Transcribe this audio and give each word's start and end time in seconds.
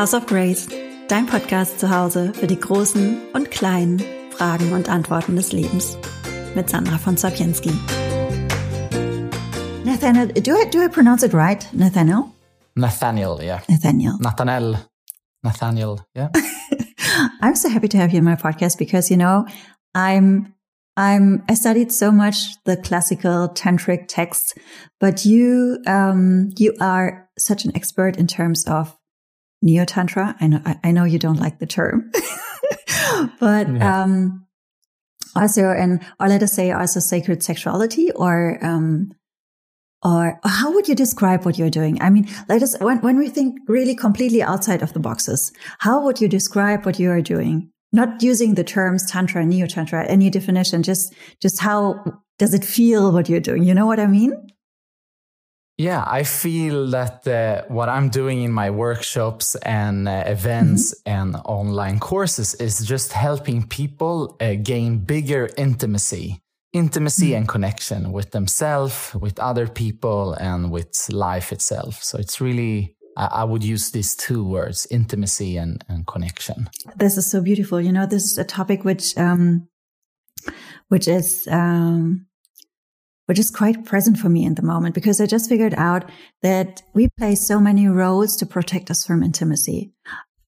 House 0.00 0.14
of 0.14 0.24
Grace, 0.24 0.66
dein 1.08 1.26
Podcast 1.26 1.78
zu 1.78 1.94
Hause 1.94 2.32
für 2.32 2.46
die 2.46 2.58
großen 2.58 3.18
und 3.34 3.50
kleinen 3.50 4.02
Fragen 4.30 4.72
und 4.72 4.88
Antworten 4.88 5.36
des 5.36 5.52
Lebens. 5.52 5.98
Mit 6.54 6.70
Sandra 6.70 6.96
von 6.96 7.18
Sapienski. 7.18 7.68
Nathaniel, 9.84 10.28
do 10.28 10.52
I, 10.52 10.70
do 10.70 10.82
I 10.82 10.88
pronounce 10.88 11.22
it 11.22 11.34
right? 11.34 11.68
Nathaniel? 11.74 12.30
Nathaniel, 12.74 13.42
yeah. 13.42 13.60
Nathaniel. 13.68 14.16
Nathaniel. 14.20 14.78
Nathaniel, 15.42 16.00
yeah. 16.16 16.30
I'm 17.42 17.54
so 17.54 17.68
happy 17.68 17.88
to 17.88 17.98
have 17.98 18.10
you 18.10 18.20
in 18.20 18.24
my 18.24 18.36
podcast 18.36 18.78
because, 18.78 19.10
you 19.10 19.18
know, 19.18 19.44
I'm 19.94 20.54
I'm 20.96 21.44
I 21.46 21.52
studied 21.52 21.92
so 21.92 22.10
much 22.10 22.36
the 22.64 22.78
classical 22.78 23.50
tantric 23.50 24.06
texts, 24.08 24.54
but 24.98 25.26
you 25.26 25.76
um 25.86 26.52
you 26.56 26.74
are 26.80 27.28
such 27.38 27.66
an 27.66 27.76
expert 27.76 28.16
in 28.16 28.26
terms 28.26 28.64
of 28.66 28.96
neo 29.62 29.84
tantra. 29.84 30.36
I 30.40 30.46
know 30.46 30.60
I 30.84 30.90
know 30.92 31.04
you 31.04 31.18
don't 31.18 31.40
like 31.40 31.58
the 31.58 31.66
term, 31.66 32.10
but 33.40 33.68
yeah. 33.68 34.02
um, 34.02 34.46
also 35.36 35.70
and 35.70 36.02
or 36.18 36.28
let 36.28 36.42
us 36.42 36.52
say 36.52 36.70
also 36.72 37.00
sacred 37.00 37.42
sexuality 37.42 38.10
or 38.12 38.58
um, 38.62 39.12
or 40.02 40.40
how 40.44 40.72
would 40.72 40.88
you 40.88 40.94
describe 40.94 41.44
what 41.44 41.58
you're 41.58 41.70
doing? 41.70 42.00
I 42.00 42.10
mean, 42.10 42.28
let 42.48 42.62
us 42.62 42.78
when 42.80 43.00
when 43.00 43.18
we 43.18 43.28
think 43.28 43.58
really 43.68 43.94
completely 43.94 44.42
outside 44.42 44.82
of 44.82 44.92
the 44.92 45.00
boxes, 45.00 45.52
how 45.78 46.02
would 46.04 46.20
you 46.20 46.28
describe 46.28 46.86
what 46.86 46.98
you 46.98 47.10
are 47.10 47.22
doing? 47.22 47.70
Not 47.92 48.22
using 48.22 48.54
the 48.54 48.64
terms 48.64 49.10
tantra, 49.10 49.44
neo 49.44 49.66
tantra, 49.66 50.06
any 50.06 50.30
definition, 50.30 50.82
just 50.82 51.12
just 51.40 51.60
how 51.60 52.02
does 52.38 52.54
it 52.54 52.64
feel 52.64 53.12
what 53.12 53.28
you're 53.28 53.40
doing? 53.40 53.64
You 53.64 53.74
know 53.74 53.86
what 53.86 54.00
I 54.00 54.06
mean? 54.06 54.32
Yeah, 55.80 56.04
I 56.06 56.24
feel 56.24 56.88
that 56.88 57.26
uh, 57.26 57.62
what 57.68 57.88
I'm 57.88 58.10
doing 58.10 58.42
in 58.42 58.52
my 58.52 58.68
workshops 58.68 59.54
and 59.54 60.06
uh, 60.06 60.24
events 60.26 60.92
mm-hmm. 60.92 61.08
and 61.08 61.36
online 61.46 61.98
courses 62.00 62.52
is 62.56 62.84
just 62.86 63.14
helping 63.14 63.66
people 63.66 64.36
uh, 64.42 64.56
gain 64.62 64.98
bigger 64.98 65.48
intimacy, 65.56 66.42
intimacy 66.74 67.28
mm-hmm. 67.28 67.36
and 67.36 67.48
connection 67.48 68.12
with 68.12 68.32
themselves, 68.32 69.14
with 69.14 69.38
other 69.38 69.66
people, 69.66 70.34
and 70.34 70.70
with 70.70 71.08
life 71.10 71.50
itself. 71.50 72.04
So 72.04 72.18
it's 72.18 72.42
really, 72.42 72.94
I, 73.16 73.40
I 73.40 73.44
would 73.44 73.64
use 73.64 73.90
these 73.90 74.14
two 74.14 74.44
words, 74.44 74.86
intimacy 74.90 75.56
and, 75.56 75.82
and 75.88 76.06
connection. 76.06 76.68
This 76.96 77.16
is 77.16 77.30
so 77.30 77.40
beautiful. 77.40 77.80
You 77.80 77.92
know, 77.92 78.04
this 78.04 78.24
is 78.24 78.36
a 78.36 78.44
topic 78.44 78.84
which, 78.84 79.16
um, 79.16 79.66
which 80.88 81.08
is, 81.08 81.48
um, 81.50 82.26
which 83.30 83.38
is 83.38 83.48
quite 83.48 83.84
present 83.84 84.18
for 84.18 84.28
me 84.28 84.44
in 84.44 84.56
the 84.56 84.62
moment 84.62 84.92
because 84.92 85.20
I 85.20 85.26
just 85.26 85.48
figured 85.48 85.74
out 85.76 86.10
that 86.42 86.82
we 86.94 87.08
play 87.16 87.36
so 87.36 87.60
many 87.60 87.86
roles 87.86 88.34
to 88.38 88.44
protect 88.44 88.90
us 88.90 89.06
from 89.06 89.22
intimacy. 89.22 89.92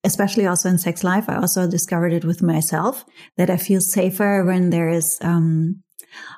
Especially 0.02 0.48
also 0.48 0.68
in 0.68 0.78
sex 0.78 1.04
life. 1.04 1.28
I 1.28 1.36
also 1.36 1.70
discovered 1.70 2.12
it 2.12 2.24
with 2.24 2.42
myself 2.42 3.04
that 3.36 3.50
I 3.50 3.56
feel 3.56 3.80
safer 3.80 4.44
when 4.44 4.70
there 4.70 4.88
is, 4.88 5.16
um, 5.20 5.84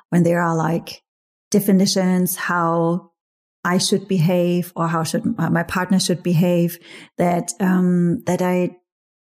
when 0.09 0.21
there 0.21 0.39
are 0.39 0.55
like 0.55 1.01
definitions, 1.49 2.35
how 2.35 3.09
I 3.63 3.79
should 3.79 4.07
behave 4.07 4.71
or 4.75 4.87
how 4.87 5.01
should 5.01 5.25
my 5.39 5.63
partner 5.63 5.99
should 5.99 6.21
behave 6.21 6.77
that, 7.17 7.53
um, 7.59 8.21
that 8.27 8.43
I, 8.43 8.77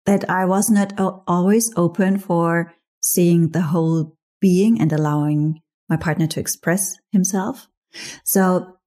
that 0.05 0.29
I 0.29 0.43
was 0.43 0.69
not 0.69 0.91
always 1.25 1.71
open 1.77 2.19
for 2.19 2.73
seeing 2.99 3.51
the 3.51 3.61
whole 3.61 4.17
being 4.41 4.81
and 4.81 4.91
allowing 4.91 5.61
my 5.89 5.97
partner 5.97 6.27
to 6.27 6.39
express 6.39 6.97
himself. 7.11 7.67
So, 8.23 8.77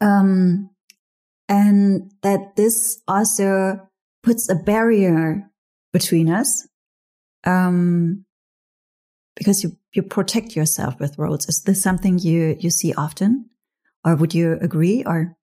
um, 0.00 0.70
and 1.48 2.10
that 2.22 2.56
this 2.56 3.00
also 3.06 3.88
puts 4.22 4.48
a 4.48 4.54
barrier 4.54 5.50
between 5.92 6.30
us, 6.30 6.66
um, 7.44 8.24
because 9.36 9.62
you, 9.62 9.76
you 9.92 10.02
protect 10.02 10.56
yourself 10.56 10.98
with 11.00 11.18
roles. 11.18 11.48
Is 11.48 11.62
this 11.62 11.82
something 11.82 12.18
you, 12.18 12.56
you 12.58 12.70
see 12.70 12.94
often? 12.94 13.50
Or 14.04 14.16
would 14.16 14.34
you 14.34 14.58
agree 14.60 15.04
or? 15.04 15.36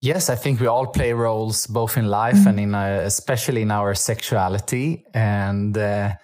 Yes, 0.00 0.28
I 0.28 0.34
think 0.34 0.60
we 0.60 0.66
all 0.66 0.88
play 0.88 1.12
roles 1.12 1.66
both 1.66 1.96
in 1.96 2.06
life 2.08 2.36
mm-hmm. 2.36 2.48
and 2.48 2.60
in, 2.60 2.74
uh, 2.74 3.02
especially 3.04 3.62
in 3.62 3.70
our 3.70 3.94
sexuality. 3.94 5.04
And, 5.14 5.78
uh, 5.78 6.14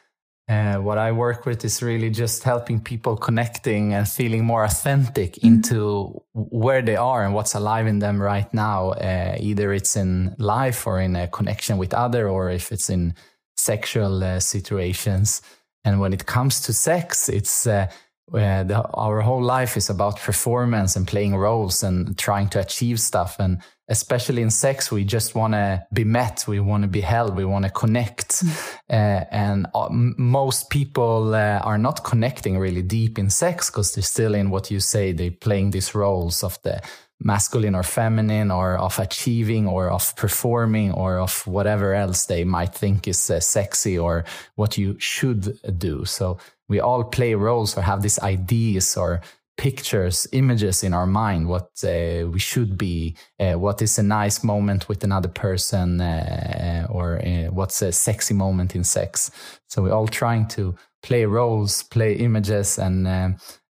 uh, 0.48 0.76
what 0.76 0.96
I 0.96 1.12
work 1.12 1.44
with 1.44 1.62
is 1.64 1.82
really 1.82 2.08
just 2.08 2.42
helping 2.42 2.80
people 2.80 3.16
connecting 3.16 3.92
and 3.92 4.08
feeling 4.08 4.44
more 4.44 4.64
authentic 4.64 5.34
mm-hmm. 5.34 5.46
into 5.46 6.22
where 6.32 6.80
they 6.80 6.96
are 6.96 7.22
and 7.22 7.34
what's 7.34 7.54
alive 7.54 7.86
in 7.86 7.98
them 7.98 8.20
right 8.20 8.52
now. 8.54 8.90
Uh, 8.92 9.36
either 9.38 9.72
it's 9.74 9.94
in 9.94 10.34
life 10.38 10.86
or 10.86 11.00
in 11.00 11.16
a 11.16 11.28
connection 11.28 11.76
with 11.76 11.92
other, 11.92 12.28
or 12.28 12.50
if 12.50 12.72
it's 12.72 12.88
in 12.88 13.14
sexual 13.56 14.24
uh, 14.24 14.40
situations. 14.40 15.42
And 15.84 16.00
when 16.00 16.14
it 16.14 16.24
comes 16.24 16.62
to 16.62 16.72
sex, 16.72 17.28
it's 17.28 17.66
uh, 17.66 17.88
the, 18.32 18.82
our 18.94 19.20
whole 19.20 19.42
life 19.42 19.76
is 19.76 19.90
about 19.90 20.18
performance 20.18 20.96
and 20.96 21.06
playing 21.06 21.36
roles 21.36 21.82
and 21.82 22.16
trying 22.16 22.48
to 22.50 22.60
achieve 22.60 23.00
stuff. 23.00 23.36
And 23.38 23.58
especially 23.88 24.42
in 24.42 24.50
sex, 24.50 24.92
we 24.92 25.04
just 25.04 25.34
want 25.34 25.54
to 25.54 25.84
be 25.92 26.04
met, 26.04 26.44
we 26.46 26.60
want 26.60 26.82
to 26.82 26.88
be 26.88 27.00
held, 27.00 27.36
we 27.36 27.44
want 27.44 27.64
to 27.64 27.70
connect. 27.70 28.28
Mm. 28.28 28.74
Uh, 28.90 29.24
and 29.30 29.66
uh, 29.74 29.88
most 29.90 30.68
people 30.70 31.34
uh, 31.34 31.60
are 31.64 31.78
not 31.78 32.04
connecting 32.04 32.58
really 32.58 32.82
deep 32.82 33.18
in 33.18 33.30
sex 33.30 33.70
because 33.70 33.94
they're 33.94 34.02
still 34.02 34.34
in 34.34 34.50
what 34.50 34.70
you 34.70 34.80
say, 34.80 35.12
they're 35.12 35.30
playing 35.30 35.70
these 35.70 35.94
roles 35.94 36.44
of 36.44 36.60
the 36.62 36.82
masculine 37.20 37.74
or 37.74 37.82
feminine 37.82 38.50
or 38.50 38.76
of 38.76 38.98
achieving 38.98 39.66
or 39.66 39.90
of 39.90 40.14
performing 40.16 40.92
or 40.92 41.18
of 41.18 41.46
whatever 41.46 41.94
else 41.94 42.26
they 42.26 42.44
might 42.44 42.74
think 42.74 43.08
is 43.08 43.30
uh, 43.30 43.40
sexy 43.40 43.98
or 43.98 44.24
what 44.54 44.78
you 44.78 44.96
should 45.00 45.58
do. 45.78 46.04
So 46.04 46.38
we 46.68 46.78
all 46.80 47.04
play 47.04 47.34
roles 47.34 47.76
or 47.76 47.82
have 47.82 48.02
these 48.02 48.18
ideas 48.20 48.96
or 48.96 49.20
pictures, 49.58 50.26
images 50.32 50.84
in 50.84 50.94
our 50.94 51.06
mind, 51.06 51.48
what 51.48 51.70
uh, 51.84 52.26
we 52.30 52.38
should 52.38 52.78
be, 52.78 53.16
uh, 53.40 53.54
what 53.54 53.82
is 53.82 53.98
a 53.98 54.02
nice 54.02 54.44
moment 54.44 54.88
with 54.88 55.04
another 55.04 55.28
person, 55.28 56.00
uh, 56.00 56.86
or 56.88 57.18
uh, 57.18 57.50
what's 57.50 57.82
a 57.82 57.92
sexy 57.92 58.34
moment 58.34 58.74
in 58.74 58.84
sex. 58.84 59.30
So 59.68 59.82
we're 59.82 59.92
all 59.92 60.06
trying 60.06 60.46
to 60.48 60.76
play 61.02 61.24
roles, 61.26 61.82
play 61.82 62.14
images, 62.14 62.78
and 62.78 63.06
uh, 63.06 63.30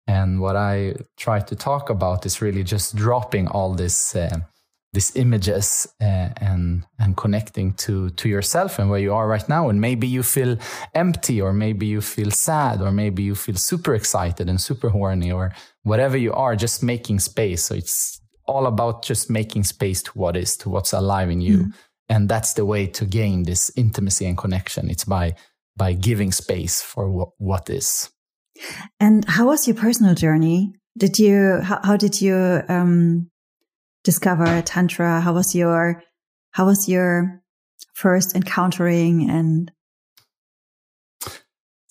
and 0.07 0.41
what 0.41 0.57
I 0.57 0.95
try 1.17 1.41
to 1.41 1.57
talk 1.57 1.91
about 1.91 2.27
is 2.27 2.41
really 2.41 2.65
just 2.65 2.97
dropping 2.97 3.49
all 3.49 3.75
this 3.75 4.17
uh, 4.17 4.39
these 4.93 5.15
images 5.17 5.87
and 6.01 6.85
and 7.13 7.17
connecting 7.17 7.75
to 7.75 8.11
to 8.11 8.29
yourself 8.29 8.79
and 8.79 8.89
where 8.91 9.01
you 9.01 9.15
are 9.15 9.29
right 9.29 9.49
now. 9.49 9.69
And 9.69 9.81
maybe 9.81 10.07
you 10.07 10.23
feel 10.23 10.57
empty 10.95 11.41
or 11.41 11.53
maybe 11.53 11.87
you 11.87 12.01
feel 12.01 12.31
sad 12.31 12.81
or 12.81 12.91
maybe 12.91 13.23
you 13.23 13.35
feel 13.35 13.57
super 13.57 13.95
excited 13.95 14.49
and 14.49 14.61
super 14.61 14.89
horny 14.89 15.31
or 15.31 15.53
whatever 15.83 16.17
you 16.17 16.33
are 16.33 16.57
just 16.57 16.83
making 16.83 17.21
space. 17.21 17.65
So 17.65 17.75
it's 17.75 18.21
all 18.47 18.67
about 18.67 19.05
just 19.05 19.31
making 19.31 19.65
space 19.65 20.03
to 20.03 20.11
what 20.13 20.37
is 20.37 20.57
to 20.57 20.71
what's 20.71 20.93
alive 20.93 21.31
in 21.31 21.41
you. 21.41 21.59
Mm. 21.59 21.75
and 22.09 22.29
that's 22.29 22.55
the 22.55 22.65
way 22.65 22.87
to 22.87 23.05
gain 23.07 23.45
this 23.45 23.71
intimacy 23.77 24.27
and 24.27 24.37
connection. 24.37 24.91
It's 24.91 25.05
by 25.05 25.35
by 25.77 25.95
giving 25.95 26.33
space 26.33 26.83
for 26.83 27.11
what, 27.11 27.31
what 27.39 27.71
is. 27.71 28.11
And 29.01 29.25
how 29.25 29.47
was 29.47 29.67
your 29.67 29.77
personal 29.77 30.15
journey? 30.15 30.73
Did 30.99 31.19
you 31.19 31.61
how, 31.63 31.79
how 31.83 31.97
did 31.97 32.21
you 32.21 32.63
um 32.69 33.31
discover 34.05 34.63
tantra? 34.63 35.21
How 35.21 35.33
was 35.35 35.55
your 35.55 36.03
how 36.53 36.67
was 36.67 36.89
your 36.89 37.43
first 37.95 38.35
encountering 38.35 39.29
and 39.29 39.73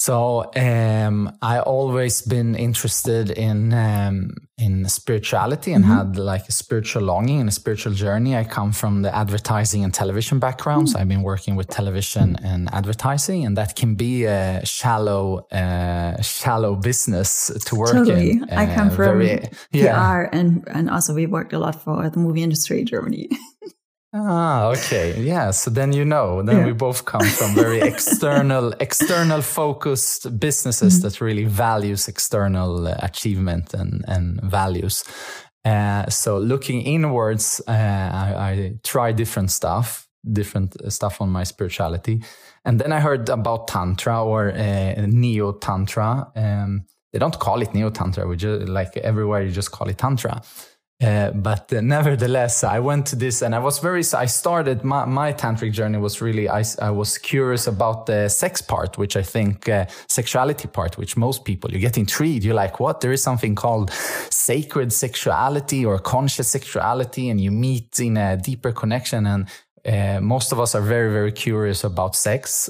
so 0.02 0.52
um, 0.56 1.32
I 1.44 1.60
always 1.60 2.24
been 2.24 2.56
interested 2.56 3.30
in 3.30 3.72
um, 3.72 4.32
in 4.58 4.90
spirituality 4.90 5.74
and 5.74 5.86
mm-hmm. 5.86 5.96
had 5.96 6.18
like 6.18 6.48
a 6.50 6.52
spiritual 6.52 7.04
longing 7.04 7.40
and 7.40 7.48
a 7.48 7.52
spiritual 7.52 7.94
journey. 7.94 8.36
I 8.36 8.44
come 8.44 8.72
from 8.72 9.04
the 9.04 9.16
advertising 9.16 9.84
and 9.84 9.94
television 9.94 10.40
background, 10.40 10.88
mm-hmm. 10.88 10.98
so 10.98 11.00
I've 11.00 11.08
been 11.08 11.22
working 11.22 11.56
with 11.56 11.68
television 11.68 12.36
and 12.44 12.68
advertising, 12.74 13.46
and 13.46 13.56
that 13.58 13.76
can 13.76 13.94
be 13.94 14.26
a 14.26 14.66
shallow 14.66 15.46
uh, 15.52 16.20
shallow 16.24 16.76
business 16.76 17.52
to 17.66 17.76
work 17.76 17.92
totally. 17.92 18.32
in. 18.32 18.44
Uh, 18.46 18.62
I 18.62 18.66
come 18.74 18.90
from 18.90 19.20
very, 19.20 19.50
yeah. 19.72 19.94
PR 19.94 20.36
and 20.36 20.64
and 20.66 20.90
also 20.90 21.14
we 21.14 21.28
worked 21.28 21.54
a 21.54 21.60
lot 21.60 21.76
for 21.76 22.10
the 22.10 22.18
movie 22.18 22.42
industry 22.42 22.80
in 22.80 22.88
Germany. 22.88 23.30
Ah, 24.14 24.66
okay. 24.68 25.22
Yeah. 25.22 25.52
So 25.52 25.72
then 25.72 25.94
you 25.94 26.04
know, 26.04 26.42
then 26.42 26.58
yeah. 26.58 26.66
we 26.66 26.74
both 26.74 27.06
come 27.06 27.26
from 27.26 27.56
very 27.56 27.80
external, 27.94 28.74
external 28.80 29.42
focused 29.42 30.38
businesses 30.38 30.96
mm-hmm. 30.96 31.08
that 31.08 31.22
really 31.22 31.46
values 31.46 32.10
external 32.10 32.88
uh, 32.88 32.96
achievement 33.00 33.74
and, 33.74 34.04
and 34.08 34.42
values. 34.42 35.06
Uh, 35.64 36.10
so 36.10 36.40
looking 36.40 36.82
inwards, 36.82 37.62
uh, 37.68 37.72
I, 37.72 38.34
I 38.38 38.74
try 38.84 39.14
different 39.14 39.52
stuff, 39.52 40.08
different 40.30 40.76
uh, 40.82 40.90
stuff 40.90 41.22
on 41.22 41.30
my 41.30 41.44
spirituality. 41.44 42.22
And 42.66 42.80
then 42.82 42.92
I 42.92 43.00
heard 43.00 43.30
about 43.30 43.68
Tantra 43.68 44.24
or 44.24 44.52
uh, 44.52 45.06
Neo 45.08 45.54
Tantra. 45.54 46.32
Um, 46.36 46.86
they 47.14 47.20
don't 47.20 47.40
call 47.40 47.62
it 47.62 47.74
Neo 47.74 47.90
Tantra. 47.90 48.28
We 48.28 48.36
just 48.36 48.68
like 48.68 48.98
everywhere 48.98 49.42
you 49.42 49.52
just 49.52 49.72
call 49.72 49.88
it 49.88 49.98
Tantra. 49.98 50.42
Uh, 51.02 51.32
but 51.32 51.74
uh, 51.74 51.82
nevertheless, 51.82 52.64
I 52.64 52.80
went 52.80 53.08
to 53.08 53.16
this 53.16 53.42
and 53.42 53.56
I 53.56 53.60
was 53.60 53.80
very, 53.80 54.04
I 54.14 54.28
started 54.28 54.84
my, 54.84 55.06
my 55.06 55.34
tantric 55.34 55.72
journey 55.72 55.98
was 55.98 56.22
really, 56.22 56.48
I, 56.48 56.64
I 56.80 56.92
was 56.92 57.18
curious 57.18 57.66
about 57.66 58.06
the 58.06 58.30
sex 58.30 58.62
part, 58.62 59.00
which 59.00 59.16
I 59.16 59.24
think, 59.24 59.68
uh, 59.68 59.86
sexuality 60.08 60.68
part, 60.68 61.00
which 61.00 61.18
most 61.18 61.44
people, 61.44 61.72
you 61.72 61.80
get 61.80 61.98
intrigued. 61.98 62.44
You're 62.44 62.54
like, 62.54 62.80
what? 62.80 63.02
There 63.02 63.12
is 63.12 63.24
something 63.24 63.56
called 63.56 63.92
sacred 64.30 64.94
sexuality 64.94 65.84
or 65.84 65.98
conscious 65.98 66.50
sexuality 66.50 67.30
and 67.30 67.42
you 67.42 67.50
meet 67.50 68.00
in 68.00 68.18
a 68.18 68.38
deeper 68.38 68.72
connection. 68.72 69.26
And, 69.26 69.48
uh, 69.84 70.22
most 70.22 70.52
of 70.52 70.60
us 70.60 70.76
are 70.76 70.82
very, 70.82 71.12
very 71.12 71.32
curious 71.32 71.84
about 71.84 72.16
sex. 72.16 72.70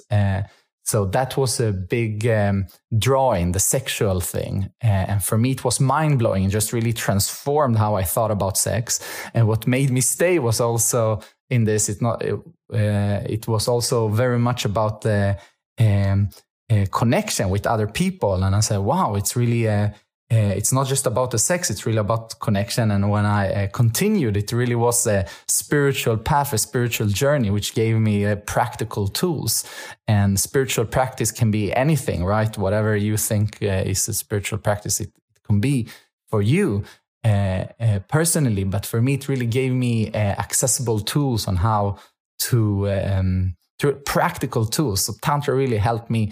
Uh, 0.83 0.92
so 0.92 1.06
that 1.06 1.38
was 1.38 1.60
a 1.60 1.72
big 1.72 2.28
um, 2.28 2.66
drawing, 2.98 3.54
the 3.54 3.60
sexual 3.60 4.19
thing. 4.19 4.72
Uh, 4.83 5.06
and 5.07 5.24
for 5.24 5.38
me, 5.38 5.51
it 5.51 5.63
was 5.63 5.80
mind 5.80 6.19
blowing 6.19 6.44
and 6.44 6.54
just 6.54 6.74
really 6.74 6.94
transformed 6.94 7.78
how 7.78 7.95
I 7.95 8.04
thought 8.04 8.31
about 8.31 8.57
sex. 8.57 9.00
And 9.33 9.48
what 9.48 9.68
made 9.68 9.92
me 9.92 10.01
stay 10.01 10.39
was 10.39 10.60
also 10.60 11.22
in 11.50 11.66
this, 11.66 11.89
it, 11.89 12.01
not, 12.01 12.22
it, 12.24 12.36
uh, 12.74 13.22
it 13.25 13.48
was 13.48 13.68
also 13.68 14.07
very 14.10 14.39
much 14.39 14.66
about 14.66 15.01
the 15.01 15.38
um, 15.80 16.30
uh, 16.69 16.86
connection 16.92 17.50
with 17.50 17.68
other 17.68 17.88
people. 17.88 18.44
And 18.44 18.56
I 18.56 18.62
said, 18.62 18.80
wow, 18.80 19.16
it's 19.16 19.36
really 19.36 19.66
a, 19.66 19.94
uh, 20.31 20.54
it's 20.56 20.72
not 20.72 20.88
just 20.88 21.06
about 21.06 21.31
the 21.31 21.38
sex, 21.38 21.69
it's 21.69 21.86
really 21.86 21.98
about 21.98 22.39
connection. 22.39 22.89
And 22.92 23.10
when 23.10 23.25
I 23.25 23.66
uh, 23.66 23.68
continued, 23.68 24.38
it 24.38 24.54
really 24.54 24.75
was 24.75 25.06
a 25.06 25.28
spiritual 25.50 26.16
path, 26.18 26.54
a 26.54 26.57
spiritual 26.57 27.07
journey, 27.07 27.50
which 27.50 27.74
gave 27.74 27.98
me 27.98 28.25
uh, 28.25 28.38
practical 28.38 29.10
tools. 29.10 29.66
And 30.07 30.39
spiritual 30.39 30.86
practice 30.86 31.31
can 31.31 31.51
be 31.51 31.74
anything, 31.74 32.24
right? 32.24 32.57
Whatever 32.57 32.95
you 32.95 33.18
think 33.18 33.57
uh, 33.62 33.83
is 33.86 34.07
a 34.07 34.13
spiritual 34.13 34.60
practice, 34.60 35.01
it, 35.01 35.12
can 35.44 35.60
be 35.60 35.88
for 36.30 36.42
you. 36.42 36.86
Uh, 37.25 37.66
uh, 37.80 38.00
personally, 38.07 38.63
but 38.63 38.86
for 38.86 39.01
me, 39.01 39.16
it 39.16 39.28
really 39.28 39.45
gave 39.45 39.74
me 39.74 40.13
accessible 40.13 41.00
tools 41.00 41.48
on 41.48 41.57
how 41.57 41.98
to, 42.39 42.89
um, 42.89 43.56
to 43.80 43.92
practical 44.06 44.66
tools. 44.66 45.06
So 45.06 45.13
Tantra 45.22 45.54
really 45.54 45.78
helped 45.78 46.10
me 46.10 46.31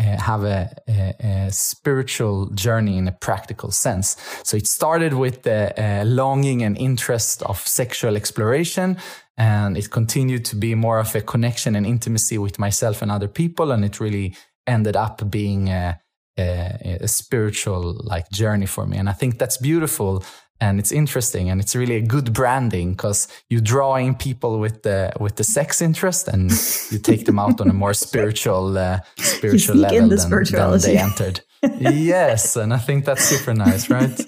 uh, 0.00 0.16
have 0.20 0.44
a, 0.44 0.70
a, 0.88 1.14
a, 1.20 1.52
spiritual 1.52 2.46
journey 2.54 2.96
in 2.96 3.06
a 3.06 3.12
practical 3.12 3.70
sense. 3.70 4.16
So 4.44 4.56
it 4.56 4.66
started 4.66 5.12
with 5.12 5.42
the 5.42 5.74
uh, 5.76 6.04
longing 6.04 6.62
and 6.62 6.78
interest 6.78 7.42
of 7.42 7.58
sexual 7.66 8.16
exploration, 8.16 8.96
and 9.36 9.76
it 9.76 9.90
continued 9.90 10.44
to 10.46 10.56
be 10.56 10.74
more 10.74 10.98
of 10.98 11.14
a 11.14 11.20
connection 11.20 11.76
and 11.76 11.86
intimacy 11.86 12.38
with 12.38 12.58
myself 12.58 13.02
and 13.02 13.10
other 13.10 13.28
people, 13.28 13.72
and 13.72 13.84
it 13.84 14.00
really 14.00 14.34
ended 14.66 14.96
up 14.96 15.30
being 15.30 15.68
a, 15.68 16.00
a 16.38 17.08
spiritual 17.08 18.00
like 18.02 18.30
journey 18.30 18.66
for 18.66 18.86
me. 18.86 18.96
And 18.96 19.08
I 19.08 19.12
think 19.12 19.38
that's 19.38 19.58
beautiful 19.58 20.24
and 20.60 20.78
it's 20.78 20.92
interesting 20.92 21.50
and 21.50 21.60
it's 21.60 21.74
really 21.74 21.96
a 21.96 22.02
good 22.02 22.32
branding 22.32 22.92
because 22.92 23.28
you 23.48 23.60
draw 23.60 23.96
in 23.96 24.14
people 24.14 24.58
with 24.58 24.82
the 24.82 25.12
with 25.18 25.36
the 25.36 25.44
sex 25.44 25.80
interest 25.80 26.28
and 26.28 26.50
you 26.90 26.98
take 26.98 27.24
them 27.24 27.38
out 27.38 27.60
on 27.60 27.70
a 27.70 27.72
more 27.72 27.94
spiritual 28.06 28.76
uh, 28.76 29.00
spiritual 29.18 29.76
level 29.76 30.08
the 30.08 30.16
than, 30.16 30.52
than, 30.52 30.80
they 30.80 30.98
entered. 30.98 31.40
Yes 31.80 32.56
and 32.56 32.72
i 32.72 32.78
think 32.78 33.04
that's 33.04 33.24
super 33.24 33.54
nice 33.54 33.90
right? 33.90 34.20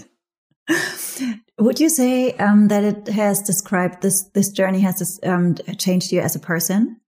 Would 1.59 1.79
you 1.79 1.91
say 1.91 2.33
um, 2.39 2.69
that 2.69 2.83
it 2.83 3.09
has 3.09 3.43
described 3.43 4.03
this 4.03 4.25
this 4.35 4.51
journey 4.51 4.81
has 4.81 5.21
um, 5.23 5.55
changed 5.79 6.11
you 6.11 6.21
as 6.21 6.35
a 6.35 6.41
person? 6.41 7.01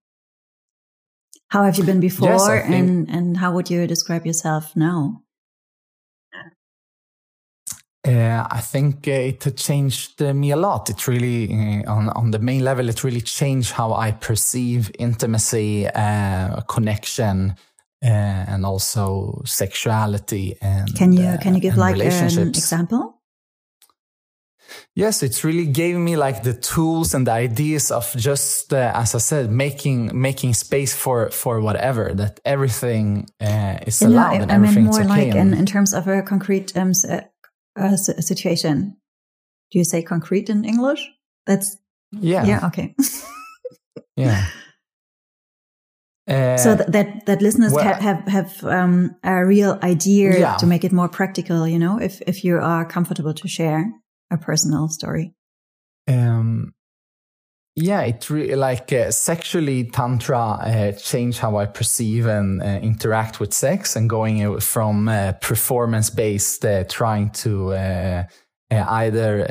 How 1.49 1.65
have 1.65 1.77
you 1.77 1.85
been 1.85 2.01
before 2.01 2.29
yes, 2.29 2.49
and 2.49 3.09
and 3.11 3.37
how 3.37 3.53
would 3.53 3.71
you 3.71 3.87
describe 3.87 4.27
yourself 4.27 4.77
now 4.77 5.24
uh, 8.07 8.47
I 8.51 8.61
think 8.61 9.09
uh, 9.09 9.13
it 9.13 9.57
changed 9.57 10.21
uh, 10.21 10.35
me 10.35 10.51
a 10.51 10.57
lot. 10.57 10.91
It 10.91 11.09
really, 11.09 11.51
uh, 11.51 11.91
on 11.91 12.09
on 12.11 12.31
the 12.33 12.39
main 12.39 12.63
level, 12.63 12.89
it 12.89 13.03
really 13.03 13.23
changed 13.23 13.73
how 13.73 13.95
I 13.95 14.13
perceive 14.13 14.91
intimacy, 14.99 15.87
uh, 15.89 16.61
connection, 16.63 17.55
uh, 18.05 18.53
and 18.53 18.67
also 18.67 19.41
sexuality. 19.47 20.57
And 20.61 20.95
can 20.95 21.13
you 21.13 21.39
can 21.41 21.55
you 21.55 21.61
give 21.61 21.79
like 21.79 21.97
an 21.99 22.49
example? 22.49 23.23
Yes, 24.95 25.23
it's 25.23 25.43
really 25.45 25.67
gave 25.67 25.97
me 25.97 26.17
like 26.17 26.43
the 26.43 26.53
tools 26.55 27.15
and 27.15 27.27
the 27.27 27.33
ideas 27.33 27.91
of 27.91 28.15
just, 28.17 28.73
as 28.73 29.15
I 29.15 29.19
said, 29.19 29.51
making 29.51 30.11
making 30.21 30.55
space 30.55 30.95
for 30.95 31.31
for 31.31 31.61
whatever 31.61 32.13
that 32.15 32.41
everything 32.45 33.29
is 33.41 34.03
allowed 34.03 34.37
no, 34.37 34.43
and 34.43 34.53
I 34.53 34.59
mean 34.59 34.85
more 34.85 35.01
okay 35.01 35.27
like 35.27 35.35
in, 35.35 35.55
in 35.55 35.65
terms 35.65 35.95
of 35.95 36.07
a 36.07 36.23
concrete 36.23 36.77
um, 36.77 36.93
uh, 37.77 37.97
situation. 37.97 38.97
Do 39.71 39.79
you 39.79 39.85
say 39.85 40.03
concrete 40.03 40.51
in 40.51 40.65
English? 40.65 41.11
That's 41.47 41.77
yeah. 42.13 42.45
Yeah. 42.45 42.67
Okay. 42.67 42.95
yeah. 44.17 44.47
Uh, 46.29 46.57
so 46.65 46.75
that, 46.75 46.93
that, 46.93 47.27
that 47.27 47.43
listeners 47.43 47.73
well, 47.73 47.85
have 47.85 48.01
have, 48.01 48.29
have 48.29 48.65
um, 48.65 49.17
a 49.23 49.45
real 49.45 49.79
idea 49.83 50.39
yeah. 50.39 50.57
to 50.57 50.67
make 50.67 50.85
it 50.85 50.93
more 50.93 51.09
practical, 51.09 51.67
you 51.67 51.79
know, 51.79 51.99
if 52.01 52.23
if 52.27 52.45
you 52.45 52.57
are 52.57 52.85
comfortable 52.85 53.35
to 53.35 53.49
share 53.49 53.93
a 54.31 54.39
personal 54.39 54.89
story. 54.89 55.35
Um, 56.09 56.75
yeah, 57.77 58.03
it 58.03 58.31
really 58.31 58.55
like 58.55 58.93
uh, 58.93 59.11
sexually 59.11 59.85
tantra 59.85 60.39
uh, 60.39 60.93
changed 60.93 61.41
how 61.41 61.57
I 61.57 61.67
perceive 61.67 62.27
and 62.27 62.63
uh, 62.63 62.67
interact 62.83 63.41
with 63.41 63.53
sex, 63.53 63.97
and 63.97 64.09
going 64.09 64.45
uh, 64.45 64.61
from 64.61 65.09
uh, 65.09 65.33
performance 65.41 66.09
based, 66.09 66.65
uh, 66.65 66.85
trying 66.85 67.31
to 67.31 67.75
either 68.71 69.47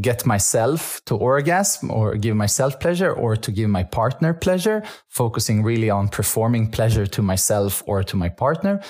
get 0.00 0.24
myself 0.24 1.00
to 1.06 1.16
orgasm 1.16 1.90
or 1.90 2.14
give 2.14 2.36
myself 2.36 2.78
pleasure, 2.78 3.12
or 3.12 3.36
to 3.36 3.50
give 3.50 3.68
my 3.68 3.82
partner 3.82 4.32
pleasure, 4.32 4.82
focusing 5.08 5.62
really 5.64 5.90
on 5.90 6.08
performing 6.08 6.70
pleasure 6.70 7.06
to 7.06 7.20
myself 7.22 7.82
or 7.86 8.04
to 8.04 8.16
my 8.16 8.28
partner. 8.28 8.80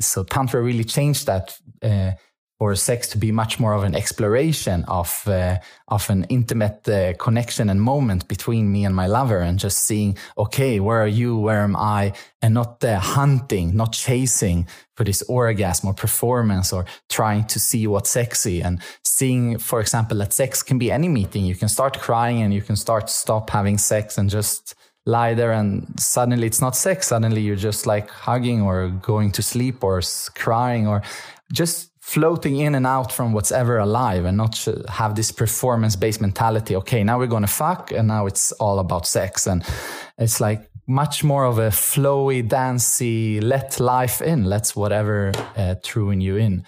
so 0.00 0.24
tantra 0.24 0.62
really 0.62 0.84
changed 0.84 1.26
that 1.26 1.58
for 2.58 2.74
sex 2.74 3.06
to 3.08 3.18
be 3.18 3.30
much 3.30 3.60
more 3.60 3.74
of 3.74 3.84
an 3.84 3.94
exploration 3.94 4.84
of 4.88 5.22
uh, 5.28 5.58
of 5.88 6.08
an 6.08 6.24
intimate 6.24 6.88
uh, 6.88 7.12
connection 7.14 7.68
and 7.68 7.80
moment 7.82 8.28
between 8.28 8.72
me 8.72 8.84
and 8.84 8.94
my 8.94 9.06
lover 9.06 9.40
and 9.40 9.58
just 9.58 9.78
seeing 9.84 10.16
okay 10.38 10.80
where 10.80 11.02
are 11.02 11.06
you 11.06 11.36
where 11.36 11.62
am 11.62 11.76
i? 11.76 12.12
And 12.42 12.54
not 12.54 12.82
uh, 12.84 12.98
hunting 12.98 13.76
not 13.76 13.92
chasing 13.92 14.66
for 14.96 15.04
this 15.04 15.22
orgasm 15.28 15.90
or 15.90 15.94
performance 15.94 16.72
or 16.72 16.86
trying 17.08 17.44
to 17.48 17.58
see 17.58 17.86
what's 17.86 18.10
sexy. 18.10 18.62
And 18.62 18.80
seeing 19.04 19.58
for 19.58 19.80
example 19.80 20.18
that 20.18 20.32
sex 20.32 20.62
can 20.62 20.78
be 20.78 20.90
any 20.90 21.08
meeting. 21.08 21.44
You 21.44 21.56
can 21.56 21.68
start 21.68 22.00
crying 22.00 22.42
and 22.42 22.54
you 22.54 22.62
can 22.62 22.76
start 22.76 23.10
stop 23.10 23.50
having 23.50 23.78
sex 23.78 24.16
and 24.18 24.30
just 24.30 24.74
lie 25.04 25.34
there 25.34 25.52
and 25.52 25.98
suddenly 26.00 26.46
it's 26.46 26.60
not 26.60 26.74
sex. 26.76 27.08
Suddenly 27.08 27.40
you're 27.40 27.56
just 27.56 27.86
like 27.86 28.08
hugging 28.10 28.62
or 28.62 28.88
going 28.88 29.30
to 29.32 29.42
sleep 29.42 29.84
or 29.84 30.00
crying 30.34 30.86
or 30.86 31.02
just 31.52 31.90
floating 32.06 32.58
in 32.58 32.76
and 32.76 32.86
out 32.86 33.10
from 33.10 33.32
what's 33.32 33.50
ever 33.50 33.78
alive 33.78 34.24
and 34.24 34.36
not 34.36 34.64
have 34.88 35.16
this 35.16 35.32
performance 35.32 35.96
based 35.96 36.20
mentality. 36.20 36.76
Okay, 36.76 37.02
now 37.02 37.18
we're 37.18 37.26
going 37.26 37.42
to 37.42 37.48
fuck 37.48 37.90
and 37.90 38.06
now 38.06 38.26
it's 38.26 38.52
all 38.52 38.78
about 38.78 39.08
sex. 39.08 39.44
And 39.48 39.64
it's 40.16 40.40
like 40.40 40.70
much 40.86 41.24
more 41.24 41.44
of 41.44 41.58
a 41.58 41.70
flowy, 41.70 42.46
dancey, 42.46 43.40
let 43.40 43.80
life 43.80 44.22
in, 44.22 44.44
let's 44.44 44.76
whatever 44.76 45.32
uh, 45.56 45.74
throwing 45.82 46.20
you 46.20 46.36
in. 46.36 46.64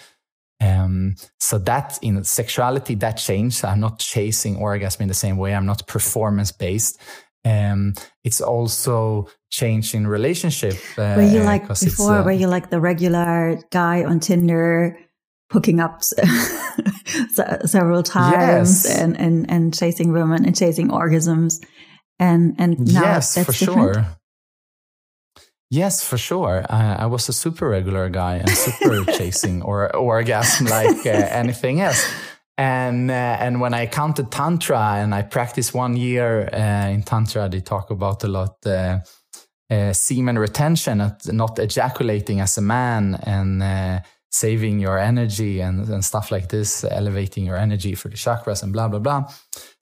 Um, 0.60 1.14
so 1.38 1.58
that 1.58 2.00
in 2.02 2.24
sexuality, 2.24 2.96
that 2.96 3.12
changed. 3.12 3.64
I'm 3.64 3.78
not 3.78 4.00
chasing 4.00 4.56
orgasm 4.56 5.02
in 5.02 5.08
the 5.08 5.14
same 5.14 5.36
way. 5.36 5.54
I'm 5.54 5.66
not 5.66 5.86
performance 5.86 6.50
based. 6.50 6.98
Um, 7.44 7.94
it's 8.24 8.40
also 8.40 9.28
changed 9.50 9.94
in 9.94 10.04
relationship. 10.08 10.74
Uh, 10.98 11.14
were 11.16 11.22
you 11.22 11.44
like 11.44 11.68
before? 11.68 12.16
Uh, 12.16 12.24
were 12.24 12.32
you 12.32 12.48
like 12.48 12.70
the 12.70 12.80
regular 12.80 13.60
guy 13.70 14.02
on 14.02 14.18
Tinder 14.18 14.98
hooking 15.50 15.80
up 15.80 16.02
several 17.64 18.02
times 18.02 18.84
yes. 18.84 18.98
and, 18.98 19.18
and, 19.18 19.50
and 19.50 19.74
chasing 19.74 20.12
women 20.12 20.44
and 20.44 20.56
chasing 20.56 20.88
orgasms. 20.88 21.64
And, 22.18 22.54
and 22.58 22.78
now 22.92 23.02
yes, 23.02 23.34
that's 23.34 23.46
for 23.46 23.52
different. 23.52 23.94
sure. 23.94 24.06
Yes, 25.70 26.02
for 26.02 26.16
sure. 26.16 26.64
I, 26.68 26.94
I, 26.94 27.06
was 27.06 27.28
a 27.28 27.32
super 27.32 27.68
regular 27.68 28.08
guy 28.08 28.36
and 28.36 28.50
super 28.50 29.04
chasing 29.18 29.62
or 29.62 29.94
orgasm 29.94 30.66
like 30.66 31.06
uh, 31.06 31.10
anything 31.10 31.80
else. 31.80 32.10
And 32.56 33.10
uh, 33.10 33.14
and 33.38 33.60
when 33.60 33.72
I 33.72 33.86
counted 33.86 34.32
tantra 34.32 34.96
and 34.96 35.14
I 35.14 35.22
practiced 35.22 35.74
one 35.74 35.96
year 35.96 36.48
uh, 36.52 36.88
in 36.88 37.02
tantra, 37.02 37.48
they 37.48 37.60
talk 37.60 37.90
about 37.90 38.24
a 38.24 38.28
lot 38.28 38.56
uh, 38.66 38.98
uh, 39.70 39.92
semen 39.92 40.38
retention, 40.38 40.98
not 41.26 41.58
ejaculating 41.58 42.40
as 42.40 42.58
a 42.58 42.62
man, 42.62 43.14
and 43.22 43.62
uh, 43.62 44.00
saving 44.30 44.78
your 44.78 44.98
energy 44.98 45.60
and, 45.60 45.88
and 45.88 46.04
stuff 46.04 46.30
like 46.30 46.48
this, 46.48 46.84
elevating 46.84 47.46
your 47.46 47.56
energy 47.56 47.94
for 47.94 48.08
the 48.08 48.16
chakras 48.16 48.62
and 48.62 48.72
blah, 48.72 48.88
blah, 48.88 48.98
blah. 48.98 49.30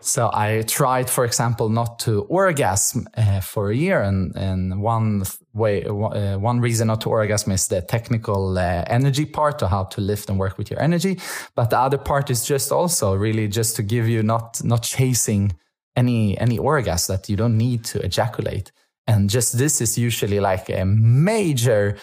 So 0.00 0.30
I 0.32 0.62
tried, 0.62 1.10
for 1.10 1.24
example, 1.24 1.68
not 1.68 1.98
to 2.00 2.22
orgasm 2.22 3.08
uh, 3.16 3.40
for 3.40 3.70
a 3.70 3.74
year, 3.74 4.02
and 4.02 4.36
and 4.36 4.80
one 4.80 5.24
way, 5.52 5.84
uh, 5.84 6.38
one 6.38 6.60
reason 6.60 6.88
not 6.88 7.00
to 7.02 7.10
orgasm 7.10 7.52
is 7.52 7.66
the 7.68 7.80
technical 7.80 8.56
uh, 8.58 8.84
energy 8.86 9.24
part, 9.24 9.62
or 9.62 9.68
how 9.68 9.84
to 9.84 10.00
lift 10.00 10.28
and 10.28 10.38
work 10.38 10.58
with 10.58 10.70
your 10.70 10.80
energy. 10.80 11.18
But 11.54 11.70
the 11.70 11.78
other 11.78 11.98
part 11.98 12.30
is 12.30 12.44
just 12.44 12.70
also 12.70 13.14
really 13.14 13.48
just 13.48 13.74
to 13.76 13.82
give 13.82 14.08
you 14.08 14.22
not 14.22 14.62
not 14.62 14.82
chasing 14.82 15.56
any 15.96 16.38
any 16.38 16.58
orgasm 16.58 17.16
that 17.16 17.28
you 17.28 17.36
don't 17.36 17.56
need 17.56 17.84
to 17.86 17.98
ejaculate. 18.00 18.70
And 19.08 19.30
just 19.30 19.56
this 19.56 19.80
is 19.80 19.96
usually 19.96 20.40
like 20.40 20.68
a 20.68 20.84
major 20.84 21.96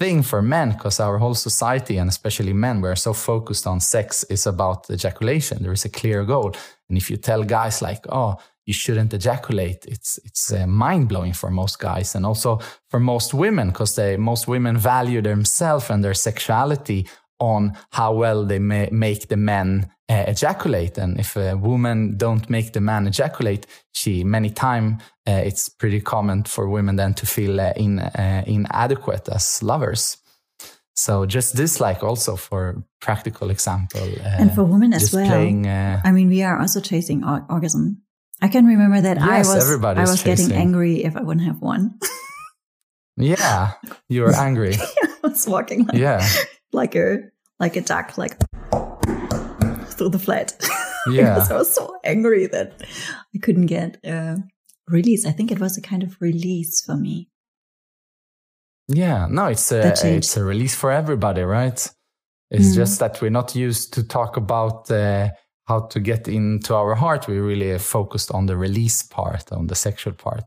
thing 0.00 0.22
for 0.22 0.40
men 0.42 0.70
because 0.70 0.98
our 0.98 1.18
whole 1.18 1.34
society 1.34 1.98
and 1.98 2.08
especially 2.08 2.54
men 2.54 2.80
we're 2.80 2.96
so 2.96 3.12
focused 3.12 3.66
on 3.66 3.80
sex 3.80 4.24
is 4.30 4.46
about 4.46 4.90
ejaculation. 4.90 5.62
There 5.62 5.74
is 5.74 5.84
a 5.84 5.90
clear 6.00 6.24
goal. 6.24 6.52
And 6.88 6.96
if 6.96 7.10
you 7.10 7.18
tell 7.18 7.44
guys 7.44 7.82
like 7.82 8.02
oh 8.08 8.32
you 8.66 8.74
shouldn't 8.74 9.12
ejaculate 9.14 9.80
it's 9.94 10.18
it's 10.24 10.52
uh, 10.52 10.66
mind-blowing 10.66 11.34
for 11.34 11.50
most 11.50 11.78
guys 11.78 12.14
and 12.14 12.24
also 12.24 12.58
for 12.90 13.00
most 13.00 13.34
women 13.34 13.68
because 13.68 13.94
they 13.94 14.16
most 14.16 14.48
women 14.48 14.76
value 14.76 15.22
themselves 15.22 15.90
and 15.90 16.02
their 16.02 16.14
sexuality 16.14 17.06
on 17.40 17.72
how 17.90 18.12
well 18.12 18.44
they 18.44 18.58
may 18.58 18.88
make 18.92 19.28
the 19.28 19.36
men 19.36 19.90
uh, 20.08 20.24
ejaculate. 20.28 20.98
And 20.98 21.18
if 21.18 21.36
a 21.36 21.56
woman 21.56 22.16
don't 22.16 22.48
make 22.50 22.72
the 22.72 22.80
man 22.80 23.06
ejaculate, 23.06 23.66
she 23.92 24.24
many 24.24 24.50
time 24.50 24.98
uh, 25.26 25.32
it's 25.44 25.68
pretty 25.68 26.00
common 26.00 26.44
for 26.44 26.68
women 26.68 26.96
then 26.96 27.14
to 27.14 27.26
feel 27.26 27.60
uh, 27.60 27.72
in, 27.76 27.98
uh, 27.98 28.44
inadequate 28.46 29.28
as 29.28 29.62
lovers. 29.62 30.16
So 30.96 31.24
just 31.24 31.56
this, 31.56 31.80
like 31.80 32.02
also 32.02 32.36
for 32.36 32.82
practical 33.00 33.50
example, 33.50 34.02
uh, 34.02 34.36
and 34.38 34.54
for 34.54 34.64
women 34.64 34.92
as 34.92 35.12
well. 35.14 35.26
Playing, 35.26 35.66
I 35.66 36.12
mean, 36.12 36.28
we 36.28 36.42
are 36.42 36.60
also 36.60 36.80
chasing 36.80 37.24
or- 37.24 37.46
orgasm. 37.48 38.02
I 38.42 38.48
can 38.48 38.66
remember 38.66 39.00
that 39.00 39.16
yes, 39.18 39.48
I 39.48 39.54
was 39.54 39.70
I 39.84 40.00
was 40.00 40.22
chasing. 40.22 40.48
getting 40.48 40.60
angry 40.60 41.04
if 41.04 41.16
I 41.16 41.22
wouldn't 41.22 41.46
have 41.46 41.60
one. 41.60 41.98
yeah, 43.16 43.72
you 44.08 44.22
were 44.22 44.34
angry. 44.48 44.74
I 44.76 45.28
was 45.28 45.46
walking 45.46 45.86
like, 45.86 45.96
yeah. 45.96 46.26
Like 46.72 46.94
a 46.94 47.18
like 47.58 47.76
a 47.76 47.80
duck, 47.80 48.16
like 48.18 48.36
through 49.90 50.10
the 50.10 50.18
flat. 50.18 50.54
Yeah. 51.06 51.32
because 51.32 51.50
I 51.50 51.56
was 51.56 51.74
so 51.74 51.96
angry 52.04 52.46
that 52.48 52.74
I 53.34 53.38
couldn't 53.38 53.66
get 53.66 53.96
a 54.04 54.36
release. 54.86 55.24
I 55.24 55.32
think 55.32 55.50
it 55.50 55.58
was 55.58 55.78
a 55.78 55.80
kind 55.80 56.02
of 56.02 56.14
release 56.20 56.82
for 56.84 56.94
me. 56.94 57.30
Yeah, 58.86 59.26
no, 59.30 59.46
it's 59.46 59.72
a 59.72 59.88
it's 60.16 60.36
a 60.36 60.44
release 60.44 60.74
for 60.74 60.90
everybody, 60.90 61.40
right? 61.40 61.88
It's 62.50 62.72
mm. 62.72 62.74
just 62.74 62.98
that 62.98 63.22
we're 63.22 63.30
not 63.30 63.54
used 63.54 63.94
to 63.94 64.02
talk 64.02 64.36
about 64.36 64.90
uh, 64.90 65.30
how 65.66 65.80
to 65.86 66.00
get 66.00 66.28
into 66.28 66.74
our 66.74 66.94
heart. 66.94 67.28
We 67.28 67.38
really 67.38 67.78
focused 67.78 68.30
on 68.32 68.46
the 68.46 68.56
release 68.56 69.02
part, 69.02 69.52
on 69.52 69.68
the 69.68 69.74
sexual 69.74 70.12
part. 70.12 70.44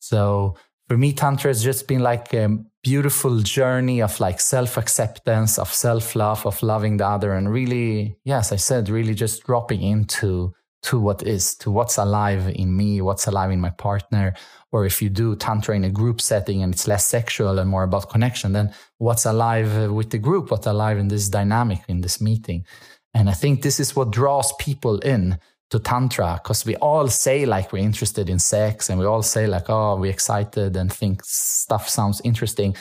So 0.00 0.56
for 0.88 0.98
me, 0.98 1.12
Tantra 1.12 1.48
has 1.48 1.62
just 1.62 1.86
been 1.86 2.00
like 2.00 2.34
a 2.34 2.58
beautiful 2.82 3.38
journey 3.40 4.02
of 4.02 4.18
like 4.20 4.40
self 4.40 4.76
acceptance, 4.76 5.58
of 5.58 5.72
self 5.72 6.14
love, 6.16 6.44
of 6.46 6.62
loving 6.62 6.96
the 6.96 7.06
other. 7.06 7.32
And 7.32 7.50
really, 7.50 8.16
yes, 8.24 8.52
I 8.52 8.56
said, 8.56 8.88
really 8.88 9.14
just 9.14 9.44
dropping 9.44 9.82
into 9.82 10.54
to 10.82 10.98
what 10.98 11.22
is, 11.22 11.54
to 11.56 11.70
what's 11.70 11.96
alive 11.96 12.48
in 12.48 12.76
me, 12.76 13.00
what's 13.00 13.26
alive 13.26 13.52
in 13.52 13.60
my 13.60 13.70
partner. 13.70 14.34
Or 14.72 14.84
if 14.84 15.00
you 15.00 15.10
do 15.10 15.36
Tantra 15.36 15.76
in 15.76 15.84
a 15.84 15.90
group 15.90 16.20
setting 16.20 16.62
and 16.62 16.74
it's 16.74 16.88
less 16.88 17.06
sexual 17.06 17.58
and 17.58 17.70
more 17.70 17.84
about 17.84 18.10
connection, 18.10 18.52
then 18.52 18.74
what's 18.98 19.26
alive 19.26 19.92
with 19.92 20.10
the 20.10 20.18
group, 20.18 20.50
what's 20.50 20.66
alive 20.66 20.98
in 20.98 21.08
this 21.08 21.28
dynamic, 21.28 21.80
in 21.88 22.00
this 22.00 22.20
meeting. 22.20 22.66
And 23.14 23.28
I 23.28 23.34
think 23.34 23.62
this 23.62 23.78
is 23.78 23.94
what 23.94 24.10
draws 24.10 24.52
people 24.54 24.98
in 25.00 25.38
to 25.72 25.78
tantra 25.78 26.38
because 26.42 26.66
we 26.66 26.76
all 26.76 27.08
say 27.08 27.46
like 27.46 27.72
we're 27.72 27.82
interested 27.82 28.28
in 28.28 28.38
sex 28.38 28.90
and 28.90 29.00
we 29.00 29.06
all 29.06 29.22
say 29.22 29.46
like 29.46 29.70
oh 29.70 29.96
we're 29.96 30.10
excited 30.10 30.76
and 30.76 30.92
think 30.92 31.22
stuff 31.24 31.88
sounds 31.88 32.20
interesting. 32.24 32.76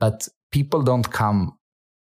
But 0.00 0.26
people 0.50 0.82
don't 0.82 1.08
come 1.08 1.56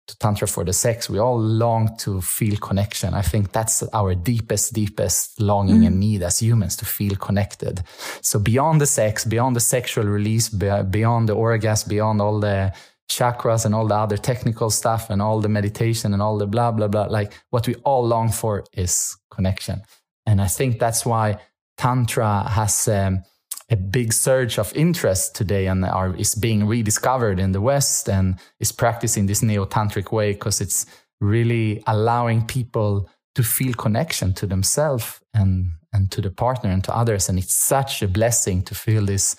to 0.08 0.18
tantra 0.18 0.48
for 0.48 0.64
the 0.64 0.72
sex. 0.72 1.10
We 1.10 1.18
all 1.18 1.38
long 1.38 1.94
to 1.98 2.22
feel 2.22 2.56
connection. 2.56 3.12
I 3.12 3.20
think 3.20 3.52
that's 3.52 3.82
our 3.92 4.14
deepest 4.14 4.72
deepest 4.72 5.38
longing 5.38 5.82
mm. 5.82 5.88
and 5.88 6.00
need 6.00 6.22
as 6.22 6.38
humans 6.38 6.76
to 6.76 6.86
feel 6.86 7.14
connected. 7.16 7.82
So 8.22 8.38
beyond 8.38 8.80
the 8.80 8.86
sex 8.86 9.26
beyond 9.26 9.54
the 9.54 9.60
sexual 9.60 10.06
release 10.06 10.48
beyond 10.48 11.28
the 11.28 11.34
orgasm 11.34 11.90
beyond 11.90 12.22
all 12.22 12.40
the 12.40 12.72
chakras 13.10 13.66
and 13.66 13.74
all 13.74 13.86
the 13.86 13.94
other 13.94 14.16
technical 14.16 14.70
stuff 14.70 15.10
and 15.10 15.20
all 15.20 15.40
the 15.42 15.48
meditation 15.50 16.14
and 16.14 16.22
all 16.22 16.38
the 16.38 16.46
blah 16.46 16.70
blah 16.70 16.88
blah 16.88 17.04
like 17.18 17.34
what 17.50 17.66
we 17.68 17.74
all 17.84 18.06
long 18.06 18.30
for 18.32 18.64
is 18.72 19.14
connection 19.30 19.82
and 20.26 20.40
I 20.40 20.46
think 20.46 20.78
that's 20.78 21.04
why 21.04 21.38
Tantra 21.76 22.48
has 22.48 22.88
um, 22.88 23.22
a 23.70 23.76
big 23.76 24.12
surge 24.12 24.58
of 24.58 24.74
interest 24.76 25.34
today 25.34 25.66
and 25.66 25.84
are, 25.84 26.14
is 26.16 26.34
being 26.34 26.66
rediscovered 26.66 27.40
in 27.40 27.52
the 27.52 27.60
West 27.60 28.08
and 28.08 28.38
is 28.60 28.70
practicing 28.70 29.26
this 29.26 29.42
neo 29.42 29.64
tantric 29.64 30.12
way 30.12 30.32
because 30.32 30.60
it's 30.60 30.86
really 31.20 31.82
allowing 31.86 32.46
people 32.46 33.08
to 33.34 33.42
feel 33.42 33.72
connection 33.74 34.34
to 34.34 34.46
themselves 34.46 35.20
and, 35.32 35.70
and 35.92 36.10
to 36.10 36.20
the 36.20 36.30
partner 36.30 36.70
and 36.70 36.84
to 36.84 36.94
others. 36.94 37.28
And 37.28 37.38
it's 37.38 37.54
such 37.54 38.02
a 38.02 38.08
blessing 38.08 38.62
to 38.62 38.74
feel 38.74 39.06
this 39.06 39.36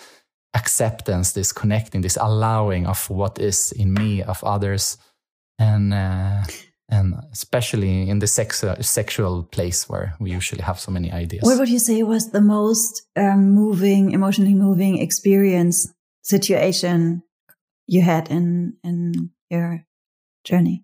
acceptance, 0.55 1.33
this 1.33 1.51
connecting, 1.51 2.01
this 2.01 2.17
allowing 2.19 2.87
of 2.87 3.09
what 3.09 3.39
is 3.39 3.71
in 3.71 3.93
me, 3.93 4.23
of 4.23 4.43
others. 4.43 4.97
And, 5.59 5.93
uh, 5.93 6.43
and 6.93 7.15
especially 7.31 8.09
in 8.09 8.19
the 8.19 8.27
sex, 8.27 8.63
uh, 8.63 8.81
sexual 8.81 9.43
place 9.43 9.89
where 9.89 10.13
we 10.19 10.31
usually 10.31 10.62
have 10.62 10.79
so 10.79 10.91
many 10.91 11.12
ideas. 11.12 11.43
What 11.43 11.57
would 11.59 11.69
you 11.69 11.79
say 11.79 12.03
was 12.03 12.31
the 12.31 12.41
most 12.41 13.01
um, 13.15 13.51
moving, 13.51 14.12
emotionally 14.12 14.55
moving 14.55 15.00
experience 15.00 15.91
situation 16.21 17.23
you 17.88 18.01
had 18.01 18.29
in 18.29 18.77
in 18.83 19.31
your 19.50 19.85
journey? 20.43 20.83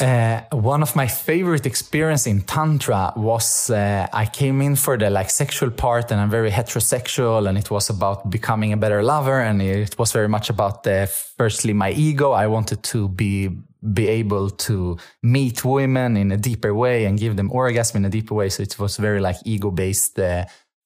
Uh, 0.00 0.40
one 0.50 0.82
of 0.82 0.96
my 0.96 1.06
favorite 1.06 1.64
experience 1.64 2.26
in 2.26 2.40
tantra 2.40 3.12
was 3.16 3.70
uh, 3.70 4.08
I 4.12 4.26
came 4.26 4.60
in 4.60 4.74
for 4.74 4.98
the 4.98 5.10
like 5.10 5.30
sexual 5.30 5.70
part 5.70 6.10
and 6.10 6.20
I'm 6.20 6.30
very 6.30 6.50
heterosexual 6.50 7.48
and 7.48 7.56
it 7.56 7.70
was 7.70 7.88
about 7.88 8.28
becoming 8.28 8.72
a 8.72 8.76
better 8.76 9.02
lover 9.02 9.40
and 9.40 9.62
it 9.62 9.96
was 9.98 10.10
very 10.12 10.28
much 10.28 10.50
about 10.50 10.84
uh, 10.86 11.06
firstly 11.38 11.72
my 11.72 11.92
ego 11.92 12.32
I 12.32 12.48
wanted 12.48 12.82
to 12.82 13.08
be 13.08 13.50
be 13.92 14.08
able 14.08 14.50
to 14.50 14.96
meet 15.22 15.64
women 15.64 16.16
in 16.16 16.30
a 16.32 16.36
deeper 16.36 16.74
way 16.74 17.04
and 17.04 17.18
give 17.18 17.36
them 17.36 17.50
orgasm 17.50 17.98
in 17.98 18.04
a 18.04 18.10
deeper 18.10 18.34
way 18.34 18.48
so 18.48 18.62
it 18.62 18.78
was 18.78 18.96
very 18.96 19.20
like 19.20 19.36
ego 19.44 19.70
based 19.70 20.18
uh, 20.18 20.44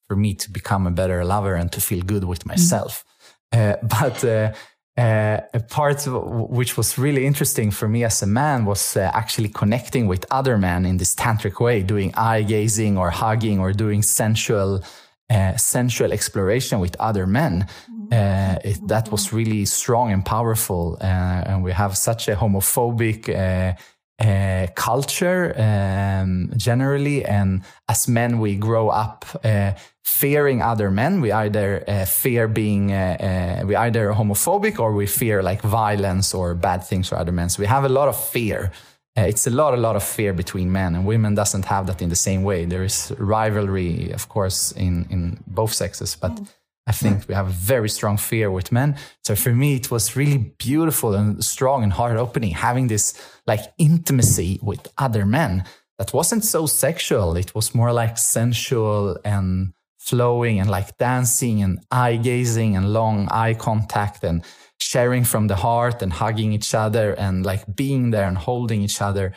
for 0.09 0.17
me 0.17 0.35
to 0.35 0.51
become 0.51 0.87
a 0.87 0.91
better 0.91 1.25
lover 1.25 1.55
and 1.55 1.73
to 1.73 1.81
feel 1.81 2.03
good 2.03 2.25
with 2.25 2.47
myself 2.47 3.05
mm-hmm. 3.53 3.87
but 4.01 4.25
uh, 4.25 4.53
uh, 4.97 5.41
a 5.53 5.61
part 5.61 6.03
which 6.07 6.77
was 6.79 6.97
really 6.97 7.27
interesting 7.27 7.71
for 7.71 7.87
me 7.87 8.03
as 8.03 8.23
a 8.23 8.27
man 8.27 8.65
was 8.65 8.97
uh, 8.97 9.11
actually 9.13 9.51
connecting 9.51 10.07
with 10.07 10.25
other 10.31 10.57
men 10.57 10.87
in 10.87 10.97
this 10.97 11.15
tantric 11.15 11.61
way, 11.61 11.83
doing 11.83 12.15
eye 12.15 12.43
gazing 12.43 12.97
or 12.97 13.11
hugging 13.11 13.59
or 13.59 13.75
doing 13.75 14.03
sensual, 14.03 14.83
uh, 15.29 15.55
sensual 15.57 16.13
exploration 16.13 16.81
with 16.81 16.97
other 16.99 17.27
men. 17.27 17.67
Uh, 18.13 18.57
it, 18.65 18.89
that 18.89 19.11
was 19.11 19.33
really 19.33 19.65
strong 19.65 20.13
and 20.13 20.25
powerful. 20.25 20.97
Uh, 21.01 21.05
and 21.05 21.65
we 21.65 21.73
have 21.73 21.97
such 21.97 22.29
a 22.29 22.37
homophobic 22.37 23.29
uh, 24.19 24.67
culture 24.75 25.53
um, 25.59 26.51
generally, 26.57 27.25
and 27.25 27.63
as 27.89 28.09
men, 28.09 28.39
we 28.39 28.57
grow 28.57 28.89
up 28.89 29.25
fearing 30.07 30.63
other 30.63 30.91
men. 30.91 31.21
We 31.21 31.33
either 31.33 31.83
uh, 31.89 32.05
fear 32.05 32.47
being, 32.47 32.93
uh, 32.93 33.61
uh, 33.63 33.67
we 33.67 33.75
either 33.75 34.13
homophobic 34.13 34.79
or 34.79 34.93
we 34.93 35.07
fear 35.07 35.43
like 35.43 35.61
violence 35.63 36.33
or 36.33 36.55
bad 36.55 36.85
things 36.85 37.09
for 37.09 37.17
other 37.19 37.33
men. 37.33 37.49
So 37.49 37.61
we 37.61 37.67
have 37.67 37.85
a 37.85 37.89
lot 37.89 38.09
of 38.09 38.17
fear. 38.17 38.71
Uh, 39.19 39.23
it's 39.23 39.47
a 39.47 39.51
lot, 39.51 39.75
a 39.75 39.77
lot 39.77 39.97
of 39.97 40.05
fear 40.05 40.33
between 40.33 40.71
men 40.71 40.95
and 40.95 41.05
women 41.05 41.35
doesn't 41.35 41.65
have 41.65 41.87
that 41.89 42.01
in 42.01 42.09
the 42.09 42.17
same 42.17 42.45
way. 42.45 42.67
There 42.67 42.85
is 42.85 43.13
rivalry, 43.19 44.13
of 44.13 44.29
course, 44.29 44.73
in, 44.73 45.07
in 45.11 45.39
both 45.47 45.73
sexes, 45.73 46.17
but 46.17 46.33
mm. 46.37 46.49
I 46.87 46.93
think 46.93 47.27
we 47.27 47.35
have 47.35 47.49
a 47.49 47.51
very 47.51 47.89
strong 47.89 48.17
fear 48.17 48.51
with 48.51 48.71
men. 48.71 48.97
So 49.25 49.35
for 49.35 49.53
me, 49.53 49.75
it 49.75 49.91
was 49.91 50.15
really 50.15 50.39
beautiful 50.59 51.15
and 51.15 51.45
strong 51.45 51.83
and 51.83 51.93
heart 51.93 52.17
opening 52.17 52.53
having 52.53 52.87
this 52.87 53.15
like 53.47 53.61
intimacy 53.79 54.61
with 54.63 54.87
other 54.97 55.27
men 55.27 55.65
that 55.99 56.13
wasn't 56.13 56.45
so 56.45 56.67
sexual. 56.67 57.37
It 57.37 57.55
was 57.55 57.75
more 57.75 57.93
like 57.93 58.19
sensual 58.19 59.19
and 59.25 59.73
flowing 59.99 60.61
and 60.61 60.71
like 60.71 60.97
dancing 60.99 61.63
and 61.63 61.81
eye 61.91 62.17
gazing 62.17 62.77
and 62.77 62.93
long 62.93 63.29
eye 63.31 63.55
contact 63.55 64.23
and 64.23 64.45
sharing 64.79 65.25
from 65.25 65.49
the 65.49 65.57
heart 65.57 66.03
and 66.03 66.13
hugging 66.13 66.53
each 66.53 66.73
other 66.75 67.15
and 67.15 67.45
like 67.45 67.65
being 67.75 68.11
there 68.11 68.29
and 68.29 68.39
holding 68.39 68.83
each 68.83 69.03
other 69.03 69.33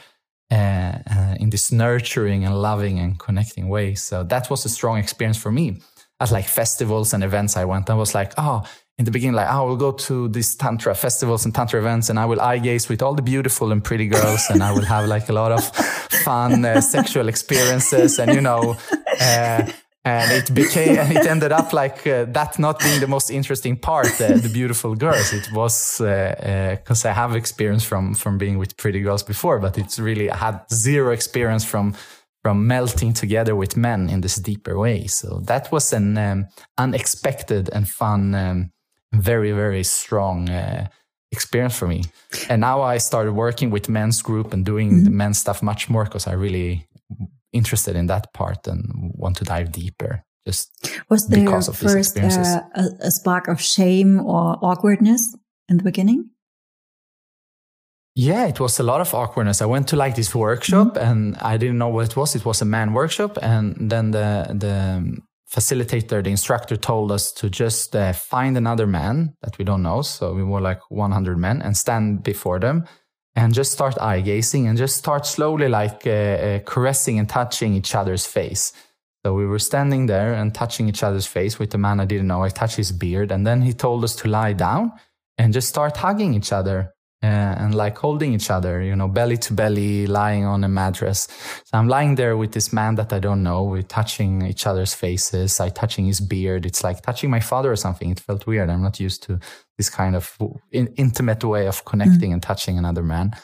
uh, 0.51 0.99
uh, 1.09 1.35
in 1.39 1.49
this 1.49 1.71
nurturing 1.71 2.45
and 2.45 2.61
loving 2.61 2.99
and 2.99 3.17
connecting 3.17 3.69
way. 3.69 3.95
So 3.95 4.23
that 4.25 4.49
was 4.51 4.65
a 4.65 4.69
strong 4.69 4.97
experience 4.99 5.37
for 5.37 5.51
me. 5.51 5.81
At 6.21 6.31
like 6.31 6.47
festivals 6.47 7.13
and 7.13 7.23
events 7.23 7.55
I 7.55 7.65
went, 7.65 7.89
I 7.89 7.93
was 7.93 8.13
like, 8.13 8.33
oh, 8.37 8.63
in 8.99 9.05
the 9.05 9.11
beginning, 9.11 9.35
like, 9.35 9.47
oh, 9.47 9.59
I 9.59 9.61
will 9.61 9.77
go 9.77 9.93
to 9.93 10.27
these 10.27 10.55
tantra 10.55 10.93
festivals 10.93 11.45
and 11.45 11.55
tantra 11.55 11.79
events, 11.79 12.09
and 12.09 12.19
I 12.19 12.25
will 12.25 12.41
eye 12.41 12.59
gaze 12.59 12.89
with 12.89 13.01
all 13.01 13.15
the 13.15 13.21
beautiful 13.21 13.71
and 13.71 13.81
pretty 13.81 14.07
girls, 14.07 14.47
and 14.49 14.61
I 14.61 14.73
will 14.73 14.83
have 14.83 15.07
like 15.07 15.29
a 15.29 15.33
lot 15.33 15.53
of 15.53 15.63
fun 16.25 16.65
uh, 16.65 16.81
sexual 16.81 17.29
experiences, 17.29 18.19
and 18.19 18.33
you 18.33 18.41
know, 18.41 18.75
uh, 19.21 19.71
and 20.03 20.31
it 20.33 20.53
became, 20.53 20.97
and 20.99 21.15
it 21.15 21.25
ended 21.25 21.53
up 21.53 21.71
like 21.71 22.05
uh, 22.05 22.25
that 22.25 22.59
not 22.59 22.79
being 22.79 22.99
the 22.99 23.07
most 23.07 23.29
interesting 23.29 23.77
part, 23.77 24.07
uh, 24.19 24.35
the 24.37 24.49
beautiful 24.53 24.95
girls. 24.95 25.31
It 25.31 25.49
was 25.53 25.97
because 25.99 27.05
uh, 27.05 27.07
uh, 27.07 27.11
I 27.11 27.13
have 27.13 27.37
experience 27.37 27.85
from 27.85 28.15
from 28.15 28.37
being 28.37 28.57
with 28.57 28.75
pretty 28.75 28.99
girls 28.99 29.23
before, 29.23 29.59
but 29.59 29.77
it's 29.77 29.97
really 29.97 30.29
I 30.29 30.35
had 30.35 30.59
zero 30.73 31.13
experience 31.13 31.63
from 31.63 31.95
from 32.43 32.67
melting 32.67 33.13
together 33.13 33.55
with 33.55 33.75
men 33.75 34.09
in 34.09 34.21
this 34.21 34.35
deeper 34.35 34.77
way. 34.77 35.07
So 35.07 35.41
that 35.45 35.71
was 35.71 35.93
an 35.93 36.17
um, 36.17 36.47
unexpected 36.77 37.69
and 37.73 37.87
fun. 37.87 38.35
Um, 38.35 38.71
very 39.13 39.51
very 39.51 39.83
strong 39.83 40.49
uh, 40.49 40.87
experience 41.31 41.77
for 41.77 41.87
me 41.87 42.03
and 42.49 42.61
now 42.61 42.81
i 42.81 42.97
started 42.97 43.33
working 43.33 43.69
with 43.69 43.89
men's 43.89 44.21
group 44.21 44.53
and 44.53 44.65
doing 44.65 44.89
mm-hmm. 44.91 45.03
the 45.03 45.09
men's 45.09 45.37
stuff 45.37 45.61
much 45.61 45.89
more 45.89 46.03
because 46.03 46.27
i 46.27 46.31
really 46.31 46.87
interested 47.53 47.95
in 47.95 48.07
that 48.07 48.31
part 48.33 48.67
and 48.67 49.11
want 49.15 49.37
to 49.37 49.43
dive 49.43 49.71
deeper 49.71 50.23
just 50.45 50.99
was 51.09 51.27
there 51.27 51.43
because 51.43 51.67
of 51.67 51.77
first 51.77 52.17
uh, 52.17 52.61
a, 52.75 52.83
a 53.01 53.11
spark 53.11 53.47
of 53.47 53.61
shame 53.61 54.19
or 54.19 54.57
awkwardness 54.61 55.35
in 55.67 55.77
the 55.77 55.83
beginning 55.83 56.29
yeah, 58.19 58.47
it 58.47 58.59
was 58.59 58.79
a 58.79 58.83
lot 58.83 58.99
of 58.99 59.13
awkwardness. 59.13 59.61
I 59.61 59.65
went 59.65 59.87
to 59.89 59.95
like 59.95 60.15
this 60.15 60.35
workshop 60.35 60.95
mm-hmm. 60.95 61.09
and 61.09 61.37
I 61.37 61.55
didn't 61.55 61.77
know 61.77 61.87
what 61.87 62.07
it 62.07 62.17
was. 62.17 62.35
It 62.35 62.43
was 62.43 62.61
a 62.61 62.65
man 62.65 62.91
workshop. 62.91 63.37
And 63.41 63.89
then 63.89 64.11
the, 64.11 64.45
the 64.53 65.21
facilitator, 65.49 66.21
the 66.21 66.29
instructor 66.29 66.75
told 66.75 67.13
us 67.13 67.31
to 67.33 67.49
just 67.49 67.95
uh, 67.95 68.11
find 68.11 68.57
another 68.57 68.85
man 68.85 69.35
that 69.41 69.57
we 69.57 69.63
don't 69.63 69.83
know. 69.83 70.01
So 70.01 70.33
we 70.33 70.43
were 70.43 70.59
like 70.59 70.81
100 70.89 71.37
men 71.37 71.61
and 71.61 71.77
stand 71.77 72.23
before 72.23 72.59
them 72.59 72.83
and 73.37 73.53
just 73.53 73.71
start 73.71 73.97
eye 74.01 74.19
gazing 74.19 74.67
and 74.67 74.77
just 74.77 74.97
start 74.97 75.25
slowly 75.25 75.69
like 75.69 76.05
uh, 76.05 76.09
uh, 76.09 76.59
caressing 76.65 77.19
and 77.19 77.29
touching 77.29 77.73
each 77.73 77.95
other's 77.95 78.25
face. 78.25 78.73
So 79.23 79.33
we 79.33 79.45
were 79.45 79.59
standing 79.59 80.07
there 80.07 80.33
and 80.33 80.53
touching 80.53 80.89
each 80.89 81.03
other's 81.03 81.25
face 81.25 81.57
with 81.57 81.71
the 81.71 81.77
man 81.77 82.01
I 82.01 82.05
didn't 82.05 82.27
know. 82.27 82.43
I 82.43 82.49
touched 82.49 82.75
his 82.75 82.91
beard 82.91 83.31
and 83.31 83.47
then 83.47 83.61
he 83.61 83.71
told 83.71 84.03
us 84.03 84.13
to 84.17 84.27
lie 84.27 84.51
down 84.51 84.91
and 85.37 85.53
just 85.53 85.69
start 85.69 85.95
hugging 85.95 86.33
each 86.33 86.51
other 86.51 86.93
uh, 87.21 87.25
and 87.25 87.75
like 87.75 87.97
holding 87.97 88.33
each 88.33 88.49
other, 88.49 88.81
you 88.81 88.95
know, 88.95 89.07
belly 89.07 89.35
to 89.35 89.53
belly, 89.53 90.07
lying 90.07 90.45
on 90.45 90.63
a 90.63 90.69
mattress. 90.69 91.27
So 91.65 91.77
I'm 91.77 91.89
lying 91.89 92.15
there 92.15 92.37
with 92.37 92.53
this 92.53 92.71
man 92.71 92.95
that 92.95 93.11
I 93.11 93.19
don't 93.19 93.43
know. 93.43 93.63
We're 93.63 93.81
touching 93.81 94.45
each 94.45 94.65
other's 94.65 94.93
faces. 94.93 95.59
I 95.59 95.69
touching 95.69 96.05
his 96.05 96.21
beard. 96.21 96.65
It's 96.65 96.83
like 96.83 97.01
touching 97.01 97.29
my 97.29 97.41
father 97.41 97.71
or 97.71 97.75
something. 97.75 98.09
It 98.09 98.21
felt 98.21 98.47
weird. 98.47 98.69
I'm 98.69 98.81
not 98.81 98.99
used 99.01 99.23
to 99.23 99.39
this 99.77 99.89
kind 99.89 100.15
of 100.15 100.37
in- 100.71 100.93
intimate 100.95 101.43
way 101.43 101.67
of 101.67 101.83
connecting 101.83 102.29
mm. 102.29 102.33
and 102.33 102.43
touching 102.43 102.77
another 102.77 103.03
man. 103.03 103.35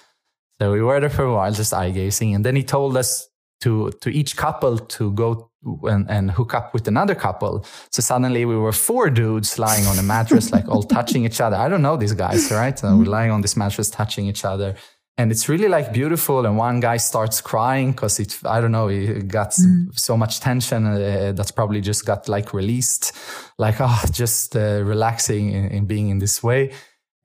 So 0.62 0.72
we 0.72 0.82
were 0.82 1.02
there 1.02 1.10
for 1.10 1.24
a 1.24 1.34
while, 1.34 1.52
just 1.52 1.74
eye 1.74 1.92
gazing. 1.92 2.34
And 2.34 2.46
then 2.46 2.56
he 2.56 2.64
told 2.64 2.96
us 2.96 3.28
to, 3.62 3.92
to 4.02 4.10
each 4.10 4.38
couple 4.38 4.78
to 4.78 5.12
go 5.12 5.52
and, 5.84 6.10
and 6.10 6.32
hook 6.32 6.54
up 6.54 6.74
with 6.74 6.88
another 6.88 7.16
couple. 7.16 7.66
So 7.92 8.02
suddenly 8.02 8.46
we 8.46 8.56
were 8.56 8.72
four 8.72 9.10
dudes 9.10 9.58
lying 9.58 9.86
on 9.88 9.98
a 10.00 10.04
mattress, 10.04 10.52
like 10.52 10.68
all 10.68 10.84
touching 10.84 11.26
each 11.26 11.42
other. 11.42 11.56
I 11.56 11.68
don't 11.70 11.82
know 11.82 11.98
these 11.98 12.14
guys, 12.14 12.52
right? 12.52 12.78
So 12.78 12.96
we're 12.98 13.06
lying 13.06 13.32
on 13.32 13.42
this 13.42 13.56
mattress, 13.56 13.90
touching 13.90 14.28
each 14.28 14.46
other. 14.46 14.76
And 15.18 15.32
it's 15.32 15.48
really 15.48 15.70
like 15.70 15.94
beautiful. 15.94 16.46
And 16.46 16.58
one 16.58 16.82
guy 16.82 16.98
starts 16.98 17.40
crying 17.40 17.92
because 17.92 18.20
it, 18.20 18.38
I 18.46 18.60
don't 18.60 18.74
know, 18.74 18.90
he 18.90 19.22
got 19.24 19.52
mm. 19.52 19.98
so 19.98 20.18
much 20.18 20.42
tension 20.42 20.86
uh, 20.86 21.32
that's 21.34 21.52
probably 21.52 21.80
just 21.80 22.06
got 22.06 22.28
like 22.28 22.54
released, 22.54 23.14
like, 23.58 23.78
oh, 23.80 24.02
just 24.12 24.56
uh, 24.58 24.82
relaxing 24.84 25.52
in, 25.54 25.68
in 25.68 25.86
being 25.86 26.10
in 26.10 26.20
this 26.20 26.44
way. 26.44 26.72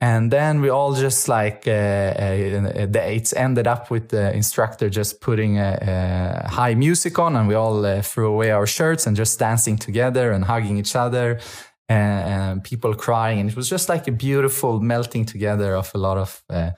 And 0.03 0.31
then 0.31 0.61
we 0.61 0.69
all 0.69 0.95
just 0.95 1.27
like, 1.29 1.67
uh, 1.67 1.71
uh, 1.71 2.91
it's 2.95 3.33
ended 3.33 3.67
up 3.67 3.91
with 3.91 4.09
the 4.09 4.33
instructor 4.33 4.89
just 4.89 5.21
putting 5.21 5.59
a, 5.59 6.43
a 6.43 6.49
high 6.49 6.73
music 6.73 7.19
on 7.19 7.35
and 7.35 7.47
we 7.47 7.53
all 7.53 7.85
uh, 7.85 8.01
threw 8.01 8.27
away 8.33 8.49
our 8.49 8.65
shirts 8.65 9.05
and 9.05 9.15
just 9.15 9.37
dancing 9.37 9.77
together 9.77 10.31
and 10.31 10.45
hugging 10.45 10.79
each 10.79 10.95
other 10.95 11.39
and, 11.87 12.31
and, 12.31 12.63
people 12.63 12.95
crying. 12.95 13.39
And 13.39 13.47
it 13.51 13.55
was 13.55 13.69
just 13.69 13.89
like 13.89 14.07
a 14.07 14.11
beautiful 14.11 14.79
melting 14.79 15.25
together 15.25 15.75
of 15.75 15.91
a 15.93 15.99
lot 15.99 16.17
of 16.17 16.43
uh, 16.49 16.71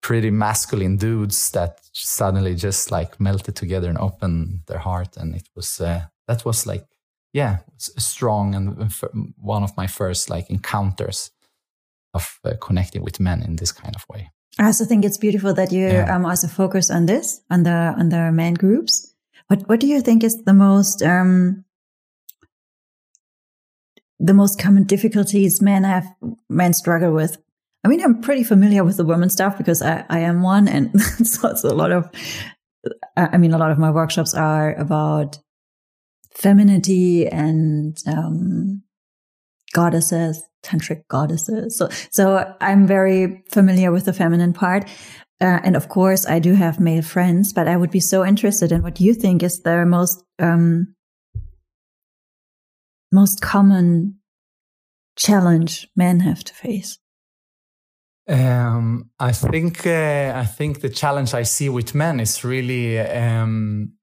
pretty 0.00 0.30
masculine 0.30 0.96
dudes 0.96 1.50
that 1.50 1.80
suddenly 1.92 2.54
just 2.54 2.92
like 2.92 3.18
melted 3.18 3.56
together 3.56 3.88
and 3.88 3.98
opened 3.98 4.60
their 4.68 4.78
heart. 4.78 5.16
And 5.16 5.34
it 5.34 5.48
was, 5.56 5.80
uh, 5.80 6.02
that 6.28 6.44
was 6.44 6.68
like, 6.68 6.86
yeah, 7.32 7.58
strong 7.78 8.54
and 8.54 8.92
one 9.36 9.64
of 9.64 9.76
my 9.76 9.88
first 9.88 10.30
like 10.30 10.50
encounters 10.50 11.32
of 12.14 12.38
uh, 12.44 12.52
connecting 12.60 13.02
with 13.02 13.20
men 13.20 13.42
in 13.42 13.56
this 13.56 13.72
kind 13.72 13.94
of 13.94 14.04
way. 14.08 14.30
I 14.58 14.66
also 14.66 14.84
think 14.84 15.04
it's 15.04 15.18
beautiful 15.18 15.54
that 15.54 15.72
you 15.72 15.86
yeah. 15.86 16.14
um, 16.14 16.26
also 16.26 16.48
focus 16.48 16.90
on 16.90 17.06
this 17.06 17.40
on 17.50 17.62
the 17.62 17.94
on 17.98 18.08
the 18.08 18.32
men 18.32 18.54
groups. 18.54 19.14
What 19.46 19.68
what 19.68 19.80
do 19.80 19.86
you 19.86 20.00
think 20.00 20.24
is 20.24 20.42
the 20.44 20.52
most 20.52 21.02
um, 21.02 21.64
the 24.18 24.34
most 24.34 24.58
common 24.58 24.84
difficulties 24.84 25.62
men 25.62 25.84
have 25.84 26.06
men 26.48 26.72
struggle 26.72 27.12
with? 27.12 27.38
I 27.82 27.88
mean, 27.88 28.02
I'm 28.02 28.20
pretty 28.20 28.44
familiar 28.44 28.84
with 28.84 28.98
the 28.98 29.04
women 29.04 29.30
stuff 29.30 29.56
because 29.56 29.80
I, 29.80 30.04
I 30.10 30.18
am 30.18 30.42
one, 30.42 30.68
and 30.68 31.00
so 31.00 31.48
it's 31.50 31.64
a 31.64 31.74
lot 31.74 31.92
of. 31.92 32.10
I 33.16 33.36
mean, 33.36 33.52
a 33.52 33.58
lot 33.58 33.70
of 33.70 33.78
my 33.78 33.90
workshops 33.90 34.34
are 34.34 34.74
about 34.74 35.38
femininity 36.34 37.26
and 37.26 37.96
um, 38.06 38.82
goddesses 39.74 40.42
tantric 40.62 41.06
goddesses. 41.08 41.76
So, 41.76 41.88
so 42.10 42.54
I'm 42.60 42.86
very 42.86 43.42
familiar 43.50 43.92
with 43.92 44.04
the 44.04 44.12
feminine 44.12 44.52
part. 44.52 44.84
Uh, 45.40 45.58
and 45.64 45.74
of 45.74 45.88
course, 45.88 46.26
I 46.26 46.38
do 46.38 46.54
have 46.54 46.78
male 46.78 47.02
friends, 47.02 47.52
but 47.52 47.66
I 47.66 47.76
would 47.76 47.90
be 47.90 48.00
so 48.00 48.24
interested 48.24 48.72
in 48.72 48.82
what 48.82 49.00
you 49.00 49.14
think 49.14 49.42
is 49.42 49.60
the 49.60 49.86
most, 49.86 50.22
um, 50.38 50.94
most 53.10 53.40
common 53.40 54.16
challenge 55.16 55.88
men 55.96 56.20
have 56.20 56.44
to 56.44 56.54
face. 56.54 56.98
Um, 58.28 59.10
I 59.18 59.32
think 59.32 59.86
uh, 59.86 60.32
I 60.36 60.44
think 60.44 60.82
the 60.82 60.88
challenge 60.88 61.34
I 61.34 61.42
see 61.42 61.68
with 61.68 61.94
men 61.94 62.20
is 62.20 62.44
really 62.44 62.98
um, 63.00 63.94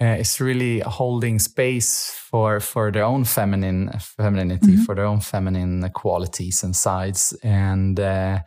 uh, 0.00 0.16
is 0.18 0.40
really 0.40 0.80
holding 0.80 1.38
space 1.38 2.10
for 2.10 2.60
for 2.60 2.92
their 2.92 3.04
own 3.04 3.24
feminine 3.24 3.90
femininity, 3.98 4.72
mm-hmm. 4.72 4.82
for 4.82 4.94
their 4.94 5.06
own 5.06 5.20
feminine 5.20 5.88
qualities 5.90 6.62
and 6.62 6.76
sides. 6.76 7.32
And 7.42 7.98
uh, 7.98 8.40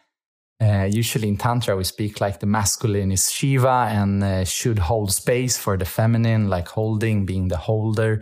uh, 0.61 0.87
usually 0.91 1.27
in 1.27 1.37
tantra, 1.37 1.75
we 1.75 1.83
speak 1.83 2.21
like 2.21 2.39
the 2.39 2.45
masculine 2.45 3.11
is 3.11 3.31
Shiva 3.31 3.87
and 3.89 4.23
uh, 4.23 4.45
should 4.45 4.79
hold 4.79 5.11
space 5.11 5.57
for 5.57 5.77
the 5.77 5.85
feminine, 5.85 6.49
like 6.49 6.67
holding, 6.67 7.25
being 7.25 7.47
the 7.47 7.57
holder. 7.57 8.21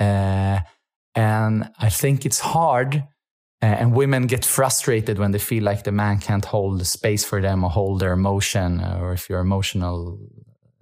Uh, 0.00 0.60
and 1.14 1.70
I 1.78 1.90
think 1.90 2.26
it's 2.26 2.40
hard. 2.40 3.04
Uh, 3.62 3.66
and 3.66 3.94
women 3.94 4.26
get 4.26 4.44
frustrated 4.44 5.18
when 5.18 5.30
they 5.30 5.38
feel 5.38 5.62
like 5.62 5.84
the 5.84 5.92
man 5.92 6.18
can't 6.18 6.44
hold 6.44 6.80
the 6.80 6.84
space 6.84 7.24
for 7.24 7.40
them 7.40 7.64
or 7.64 7.70
hold 7.70 8.00
their 8.00 8.12
emotion, 8.12 8.80
or 8.80 9.12
if 9.12 9.30
you're 9.30 9.40
emotional 9.40 10.18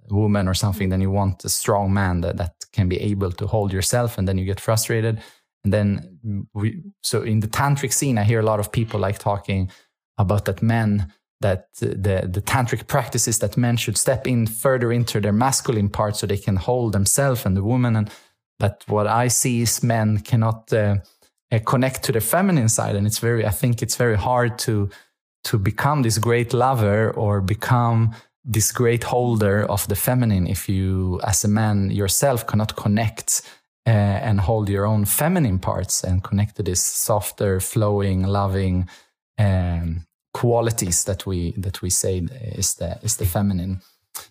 woman 0.09 0.47
or 0.47 0.53
something, 0.53 0.89
then 0.89 1.01
you 1.01 1.11
want 1.11 1.45
a 1.45 1.49
strong 1.49 1.93
man 1.93 2.21
that, 2.21 2.37
that 2.37 2.53
can 2.71 2.89
be 2.89 2.99
able 2.99 3.31
to 3.31 3.47
hold 3.47 3.71
yourself 3.71 4.17
and 4.17 4.27
then 4.27 4.37
you 4.37 4.45
get 4.45 4.59
frustrated. 4.59 5.21
And 5.63 5.73
then 5.73 6.47
we, 6.53 6.83
so 7.01 7.21
in 7.21 7.39
the 7.39 7.47
tantric 7.47 7.93
scene, 7.93 8.17
I 8.17 8.23
hear 8.23 8.39
a 8.39 8.45
lot 8.45 8.59
of 8.59 8.71
people 8.71 8.99
like 8.99 9.19
talking 9.19 9.71
about 10.17 10.45
that 10.45 10.61
men, 10.61 11.13
that 11.41 11.67
the, 11.79 12.27
the 12.31 12.41
tantric 12.41 12.87
practices 12.87 13.39
that 13.39 13.57
men 13.57 13.77
should 13.77 13.97
step 13.97 14.27
in 14.27 14.47
further 14.47 14.91
into 14.91 15.19
their 15.19 15.33
masculine 15.33 15.89
part 15.89 16.15
so 16.15 16.27
they 16.27 16.37
can 16.37 16.57
hold 16.57 16.93
themselves 16.93 17.45
and 17.45 17.55
the 17.55 17.63
woman. 17.63 17.95
And, 17.95 18.09
but 18.59 18.83
what 18.87 19.07
I 19.07 19.29
see 19.29 19.61
is 19.61 19.83
men 19.83 20.19
cannot 20.19 20.71
uh, 20.73 20.97
uh, 21.51 21.59
connect 21.65 22.03
to 22.03 22.11
the 22.11 22.21
feminine 22.21 22.69
side. 22.69 22.95
And 22.95 23.07
it's 23.07 23.19
very, 23.19 23.45
I 23.45 23.51
think 23.51 23.81
it's 23.81 23.95
very 23.95 24.17
hard 24.17 24.59
to, 24.59 24.89
to 25.45 25.57
become 25.57 26.01
this 26.01 26.17
great 26.17 26.53
lover 26.53 27.11
or 27.11 27.41
become 27.41 28.13
this 28.43 28.71
great 28.71 29.03
holder 29.03 29.65
of 29.69 29.87
the 29.87 29.95
feminine 29.95 30.47
if 30.47 30.67
you 30.67 31.19
as 31.23 31.43
a 31.43 31.47
man 31.47 31.89
yourself 31.89 32.45
cannot 32.45 32.75
connect 32.75 33.41
uh, 33.85 33.89
and 33.89 34.39
hold 34.39 34.69
your 34.69 34.85
own 34.85 35.05
feminine 35.05 35.59
parts 35.59 36.03
and 36.03 36.23
connect 36.23 36.55
to 36.55 36.63
this 36.63 36.81
softer 36.81 37.59
flowing 37.59 38.23
loving 38.23 38.87
um, 39.37 40.05
qualities 40.33 41.03
that 41.05 41.25
we 41.25 41.51
that 41.57 41.81
we 41.81 41.89
say 41.89 42.19
is 42.55 42.75
the 42.75 42.97
is 43.03 43.17
the 43.17 43.25
feminine. 43.25 43.81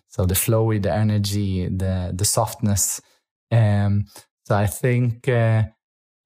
So 0.07 0.25
the 0.25 0.35
flowy 0.35 0.81
the 0.81 0.93
energy 0.93 1.67
the 1.67 2.11
the 2.13 2.25
softness. 2.25 3.01
Um, 3.51 4.05
so 4.45 4.55
i 4.55 4.65
think 4.65 5.27
uh, 5.27 5.63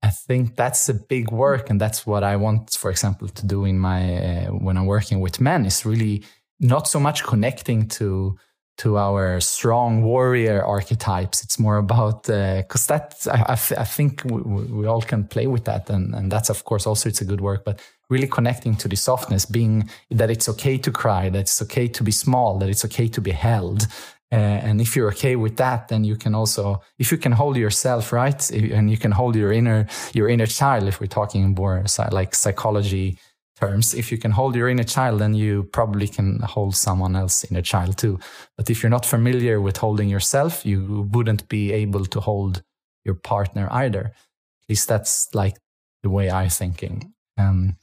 I 0.04 0.10
think 0.10 0.56
that's 0.56 0.90
a 0.90 0.94
big 0.94 1.32
work, 1.32 1.70
and 1.70 1.82
that's 1.82 2.06
what 2.06 2.24
I 2.24 2.36
want, 2.36 2.72
for 2.72 2.92
example, 2.92 3.28
to 3.28 3.46
do 3.46 3.66
in 3.66 3.80
my 3.80 4.02
uh, 4.16 4.46
when 4.52 4.78
I'm 4.78 4.86
working 4.86 5.20
with 5.22 5.42
men 5.42 5.66
is 5.66 5.86
really 5.86 6.24
not 6.60 6.88
so 6.88 7.00
much 7.00 7.24
connecting 7.24 7.88
to 7.88 8.38
to 8.78 8.98
our 8.98 9.40
strong 9.40 10.04
warrior 10.04 10.64
archetypes. 10.64 11.44
It's 11.44 11.58
more 11.58 11.78
about 11.78 12.24
because 12.24 12.90
uh, 12.90 12.98
that 12.98 13.28
I, 13.32 13.54
I, 13.54 13.86
think 13.86 14.22
we, 14.24 14.42
we, 14.42 14.86
all 14.86 15.02
can 15.02 15.24
play 15.28 15.48
with 15.48 15.66
that, 15.66 15.90
and 15.90 16.14
and 16.14 16.32
that's 16.32 16.50
of 16.50 16.64
course 16.64 16.86
also 16.86 17.10
it's 17.10 17.22
a 17.22 17.26
good 17.26 17.42
work. 17.42 17.66
But 17.66 17.82
really 18.10 18.28
connecting 18.28 18.76
to 18.76 18.88
the 18.88 18.96
softness, 18.96 19.46
being 19.46 19.90
that 20.12 20.30
it's 20.30 20.48
okay 20.48 20.78
to 20.78 20.92
cry, 20.92 21.30
that 21.30 21.40
it's 21.40 21.62
okay 21.62 21.88
to 21.88 22.04
be 22.04 22.12
small, 22.12 22.58
that 22.60 22.70
it's 22.70 22.86
okay 22.86 23.08
to 23.08 23.22
be 23.22 23.32
held. 23.32 23.88
Uh, 24.32 24.36
and 24.36 24.82
if 24.82 24.96
you're 24.96 25.08
okay 25.08 25.36
with 25.38 25.56
that, 25.56 25.88
then 25.88 26.04
you 26.04 26.16
can 26.16 26.36
also, 26.36 26.82
if 27.00 27.12
you 27.12 27.18
can 27.18 27.32
hold 27.32 27.56
yourself, 27.56 28.12
right, 28.12 28.52
and 28.52 28.92
you 28.92 28.98
can 28.98 29.12
hold 29.12 29.36
your 29.36 29.54
inner 29.54 29.88
your 30.14 30.30
inner 30.30 30.46
child. 30.46 30.84
If 30.84 31.00
we're 31.00 31.08
talking 31.08 31.56
more 31.56 31.84
like 32.12 32.36
psychology 32.36 33.18
terms, 33.60 33.94
if 33.94 34.12
you 34.12 34.18
can 34.18 34.32
hold 34.32 34.56
your 34.56 34.70
inner 34.70 34.84
child, 34.84 35.20
then 35.20 35.34
you 35.34 35.64
probably 35.64 36.08
can 36.08 36.40
hold 36.40 36.76
someone 36.76 37.16
else 37.16 37.44
inner 37.50 37.62
child 37.62 37.98
too. 37.98 38.20
But 38.56 38.70
if 38.70 38.82
you're 38.82 38.90
not 38.90 39.06
familiar 39.06 39.60
with 39.60 39.78
holding 39.78 40.10
yourself, 40.10 40.66
you 40.66 41.08
wouldn't 41.12 41.48
be 41.50 41.72
able 41.74 42.06
to 42.06 42.20
hold 42.20 42.64
your 43.04 43.16
partner 43.16 43.68
either. 43.72 44.06
At 44.06 44.70
least 44.70 44.88
that's 44.88 45.28
like 45.34 45.58
the 46.04 46.10
way 46.10 46.30
I'm 46.30 46.50
thinking. 46.50 47.14
Um, 47.38 47.78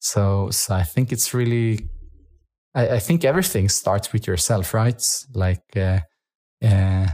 so, 0.00 0.50
so 0.50 0.74
I 0.74 0.82
think 0.82 1.12
it's 1.12 1.34
really, 1.34 1.88
I, 2.74 2.88
I 2.96 2.98
think 2.98 3.24
everything 3.24 3.68
starts 3.68 4.12
with 4.12 4.26
yourself, 4.26 4.74
right? 4.74 5.02
Like, 5.34 5.64
uh, 5.76 6.00
uh, 6.62 7.08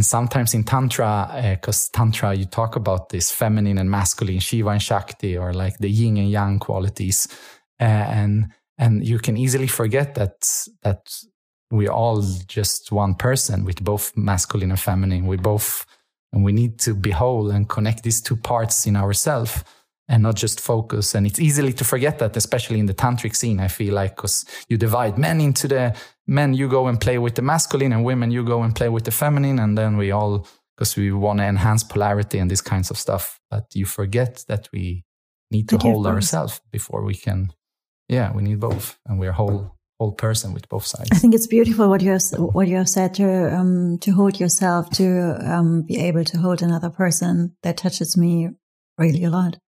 and 0.00 0.06
sometimes 0.06 0.54
in 0.54 0.64
Tantra, 0.64 1.28
because 1.50 1.90
uh, 1.92 1.98
Tantra, 1.98 2.32
you 2.32 2.46
talk 2.46 2.74
about 2.74 3.10
this 3.10 3.30
feminine 3.30 3.76
and 3.76 3.90
masculine, 3.90 4.38
Shiva 4.38 4.70
and 4.70 4.80
Shakti, 4.80 5.36
or 5.36 5.52
like 5.52 5.76
the 5.76 5.90
yin 5.90 6.16
and 6.16 6.30
yang 6.30 6.58
qualities. 6.58 7.28
Uh, 7.78 7.84
and 7.84 8.46
and 8.78 9.06
you 9.06 9.18
can 9.18 9.36
easily 9.36 9.66
forget 9.66 10.14
that 10.14 10.50
that 10.80 11.14
we're 11.70 11.92
all 11.92 12.22
just 12.46 12.90
one 12.90 13.14
person 13.14 13.66
with 13.66 13.84
both 13.84 14.16
masculine 14.16 14.70
and 14.70 14.80
feminine. 14.80 15.26
We 15.26 15.36
both, 15.36 15.84
and 16.32 16.44
we 16.44 16.52
need 16.52 16.78
to 16.78 16.94
be 16.94 17.10
whole 17.10 17.50
and 17.50 17.68
connect 17.68 18.02
these 18.02 18.22
two 18.22 18.36
parts 18.36 18.86
in 18.86 18.96
ourselves 18.96 19.64
and 20.08 20.22
not 20.22 20.36
just 20.36 20.60
focus. 20.60 21.14
And 21.14 21.26
it's 21.26 21.38
easily 21.38 21.74
to 21.74 21.84
forget 21.84 22.20
that, 22.20 22.38
especially 22.38 22.78
in 22.78 22.86
the 22.86 22.94
tantric 22.94 23.36
scene, 23.36 23.60
I 23.60 23.68
feel 23.68 23.92
like, 23.92 24.16
because 24.16 24.46
you 24.66 24.78
divide 24.78 25.18
men 25.18 25.42
into 25.42 25.68
the 25.68 25.94
men, 26.30 26.54
you 26.54 26.68
go 26.68 26.86
and 26.86 26.98
play 27.00 27.18
with 27.18 27.34
the 27.34 27.42
masculine, 27.42 27.92
and 27.92 28.04
women, 28.04 28.30
you 28.30 28.44
go 28.44 28.62
and 28.62 28.74
play 28.74 28.88
with 28.88 29.04
the 29.04 29.10
feminine. 29.10 29.58
And 29.58 29.76
then 29.76 29.96
we 29.96 30.12
all, 30.12 30.46
because 30.76 30.96
we 30.96 31.12
want 31.12 31.40
to 31.40 31.44
enhance 31.44 31.84
polarity 31.84 32.38
and 32.38 32.50
these 32.50 32.62
kinds 32.62 32.90
of 32.90 32.96
stuff. 32.96 33.40
But 33.50 33.66
you 33.74 33.84
forget 33.84 34.44
that 34.46 34.68
we 34.72 35.04
need 35.50 35.68
to 35.68 35.78
hold 35.78 36.06
ourselves 36.06 36.60
before 36.70 37.04
we 37.04 37.14
can. 37.14 37.52
Yeah, 38.08 38.32
we 38.32 38.42
need 38.42 38.60
both. 38.60 38.98
And 39.06 39.18
we're 39.18 39.32
whole 39.32 39.76
whole 39.98 40.12
person 40.12 40.54
with 40.54 40.66
both 40.68 40.86
sides. 40.86 41.10
I 41.12 41.16
think 41.16 41.34
it's 41.34 41.46
beautiful 41.46 41.88
what 41.90 42.00
you 42.00 42.12
have, 42.12 42.22
what 42.38 42.68
you 42.68 42.76
have 42.76 42.88
said 42.88 43.14
to 43.14 43.54
um, 43.54 43.98
to 43.98 44.12
hold 44.12 44.40
yourself, 44.40 44.88
to 44.90 45.36
um, 45.44 45.82
be 45.82 45.98
able 45.98 46.24
to 46.24 46.38
hold 46.38 46.62
another 46.62 46.90
person. 46.90 47.56
That 47.62 47.76
touches 47.76 48.16
me 48.16 48.50
really 48.96 49.24
a 49.24 49.30
lot. 49.30 49.58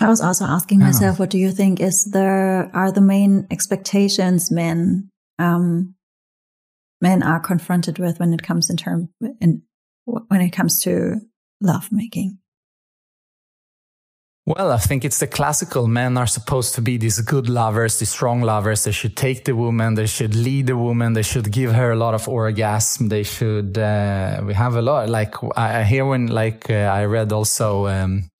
I 0.00 0.08
was 0.08 0.20
also 0.20 0.44
asking 0.44 0.80
myself, 0.80 1.18
what 1.18 1.30
do 1.30 1.38
you 1.38 1.52
think 1.52 1.80
is 1.80 2.04
there 2.12 2.70
are 2.74 2.90
the 2.90 3.00
main 3.00 3.46
expectations 3.50 4.50
men 4.50 5.10
um, 5.38 5.94
men 7.00 7.22
are 7.22 7.40
confronted 7.40 7.98
with 7.98 8.18
when 8.18 8.32
it 8.32 8.42
comes 8.42 8.70
in 8.70 8.76
term 8.76 9.08
in 9.40 9.62
when 10.04 10.40
it 10.40 10.50
comes 10.50 10.80
to 10.82 11.20
love 11.60 11.90
making? 11.92 12.38
Well, 14.44 14.72
I 14.72 14.78
think 14.78 15.04
it's 15.04 15.20
the 15.20 15.28
classical 15.28 15.86
men 15.86 16.18
are 16.18 16.26
supposed 16.26 16.74
to 16.74 16.82
be 16.82 16.96
these 16.96 17.20
good 17.20 17.48
lovers, 17.48 18.00
these 18.00 18.10
strong 18.10 18.40
lovers. 18.42 18.82
They 18.82 18.90
should 18.90 19.16
take 19.16 19.44
the 19.44 19.54
woman, 19.54 19.94
they 19.94 20.06
should 20.06 20.34
lead 20.34 20.66
the 20.66 20.76
woman, 20.76 21.12
they 21.12 21.22
should 21.22 21.52
give 21.52 21.72
her 21.72 21.92
a 21.92 21.96
lot 21.96 22.14
of 22.14 22.28
orgasm. 22.28 23.08
They 23.08 23.22
should, 23.22 23.78
uh, 23.78 24.42
we 24.44 24.52
have 24.54 24.74
a 24.74 24.82
lot, 24.82 25.08
like 25.08 25.34
I 25.56 25.84
hear 25.84 26.04
when, 26.04 26.26
like, 26.26 26.68
uh, 26.68 26.74
I 26.74 27.04
read 27.04 27.30
also, 27.30 27.86
um, 27.86 28.31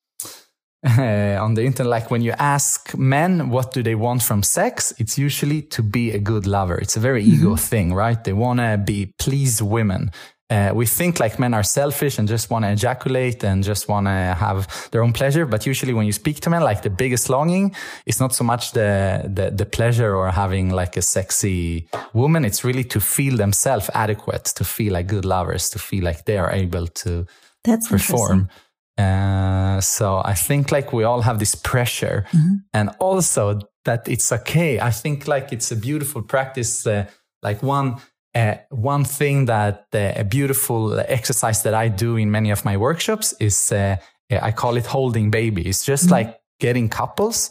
uh, 0.87 1.39
on 1.41 1.55
the 1.55 1.65
internet, 1.65 1.91
like 1.91 2.11
when 2.11 2.23
you 2.23 2.33
ask 2.39 2.97
men 2.97 3.51
what 3.51 3.73
do 3.73 3.83
they 3.83 3.95
want 3.95 4.23
from 4.23 4.43
sex, 4.43 4.93
it's 4.99 5.19
usually 5.19 5.63
to 5.63 5.83
be 5.83 6.13
a 6.13 6.19
good 6.19 6.47
lover. 6.47 6.79
It's 6.79 6.97
a 6.97 7.01
very 7.01 7.23
mm-hmm. 7.23 7.35
ego 7.35 7.57
thing, 7.57 7.95
right? 7.95 8.23
They 8.23 8.33
want 8.33 8.61
to 8.61 8.79
be 8.79 9.15
please 9.19 9.63
women. 9.63 10.11
Uh, 10.53 10.71
we 10.75 10.85
think 10.85 11.19
like 11.19 11.39
men 11.39 11.55
are 11.55 11.63
selfish 11.63 12.19
and 12.19 12.29
just 12.29 12.51
want 12.51 12.63
to 12.63 12.71
ejaculate 12.71 13.43
and 13.43 13.65
just 13.65 13.89
want 13.89 14.07
to 14.07 14.37
have 14.39 14.69
their 14.91 15.03
own 15.03 15.13
pleasure. 15.15 15.47
But 15.47 15.65
usually 15.65 15.95
when 15.95 16.05
you 16.05 16.13
speak 16.13 16.41
to 16.41 16.51
men, 16.51 16.63
like 16.63 16.83
the 16.83 16.91
biggest 16.91 17.31
longing 17.31 17.75
is 18.05 18.21
not 18.21 18.35
so 18.35 18.45
much 18.45 18.73
the, 18.73 19.23
the, 19.33 19.51
the 19.51 19.65
pleasure 19.65 20.15
or 20.15 20.31
having 20.31 20.69
like 20.69 20.99
a 20.99 21.03
sexy 21.03 21.89
woman. 22.13 22.45
It's 22.45 22.65
really 22.65 22.85
to 22.85 23.01
feel 23.01 23.39
themselves 23.39 23.89
adequate, 23.95 24.45
to 24.57 24.65
feel 24.65 24.93
like 24.93 25.07
good 25.07 25.25
lovers, 25.25 25.71
to 25.71 25.79
feel 25.79 26.05
like 26.05 26.27
they 26.27 26.37
are 26.37 26.51
able 26.51 26.87
to 26.87 27.27
That's 27.65 27.89
perform. 27.89 28.51
Uh, 28.99 29.81
so 29.81 30.21
I 30.25 30.35
think 30.35 30.71
like 30.71 30.93
we 30.93 31.05
all 31.05 31.23
have 31.23 31.39
this 31.39 31.55
pressure 31.55 32.27
mm-hmm. 32.33 32.57
and 32.75 32.91
also 32.99 33.61
that 33.85 34.07
it's 34.09 34.31
okay. 34.31 34.79
I 34.81 34.91
think 34.91 35.27
like 35.27 35.53
it's 35.53 35.73
a 35.73 35.77
beautiful 35.77 36.23
practice. 36.23 36.87
Uh, 36.87 37.07
like 37.43 37.63
one, 37.63 37.97
uh, 38.35 38.57
one 38.71 39.05
thing 39.05 39.47
that 39.47 39.87
uh, 39.95 40.13
a 40.17 40.25
beautiful 40.25 41.01
exercise 41.01 41.63
that 41.63 41.75
I 41.75 41.89
do 41.89 42.17
in 42.17 42.31
many 42.31 42.51
of 42.51 42.65
my 42.65 42.77
workshops 42.77 43.35
is 43.41 43.73
uh, 43.73 43.97
I 44.31 44.53
call 44.53 44.77
it 44.77 44.87
holding 44.87 45.31
baby. 45.31 45.63
It's 45.67 45.85
just 45.85 46.05
mm-hmm. 46.05 46.13
like 46.13 46.41
getting 46.61 46.89
couples 46.89 47.51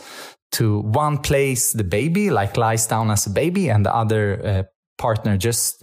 to 0.54 0.80
one 0.80 1.18
place 1.18 1.72
the 1.72 1.84
baby 1.84 2.30
like 2.30 2.58
lies 2.58 2.86
down 2.86 3.10
as 3.10 3.26
a 3.26 3.30
baby 3.30 3.70
and 3.70 3.86
the 3.86 3.94
other 3.94 4.46
uh, 4.46 4.64
partner 4.98 5.38
just 5.38 5.82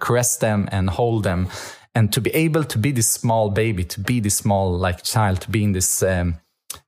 caress 0.00 0.38
them 0.38 0.68
and 0.72 0.90
hold 0.90 1.22
them 1.22 1.48
and 1.96 2.12
to 2.12 2.20
be 2.20 2.30
able 2.34 2.62
to 2.62 2.78
be 2.78 2.92
this 2.92 3.08
small 3.08 3.48
baby 3.50 3.82
to 3.82 4.00
be 4.00 4.20
this 4.20 4.36
small 4.36 4.76
like 4.76 5.02
child 5.02 5.40
to 5.40 5.50
be 5.50 5.64
in 5.64 5.72
this 5.72 6.02
um, 6.02 6.36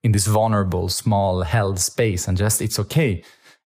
in 0.03 0.11
this 0.11 0.27
vulnerable 0.27 0.87
small 0.87 1.41
held 1.41 1.79
space 1.79 2.27
and 2.27 2.37
just 2.37 2.61
it's 2.61 2.77
okay. 2.79 3.23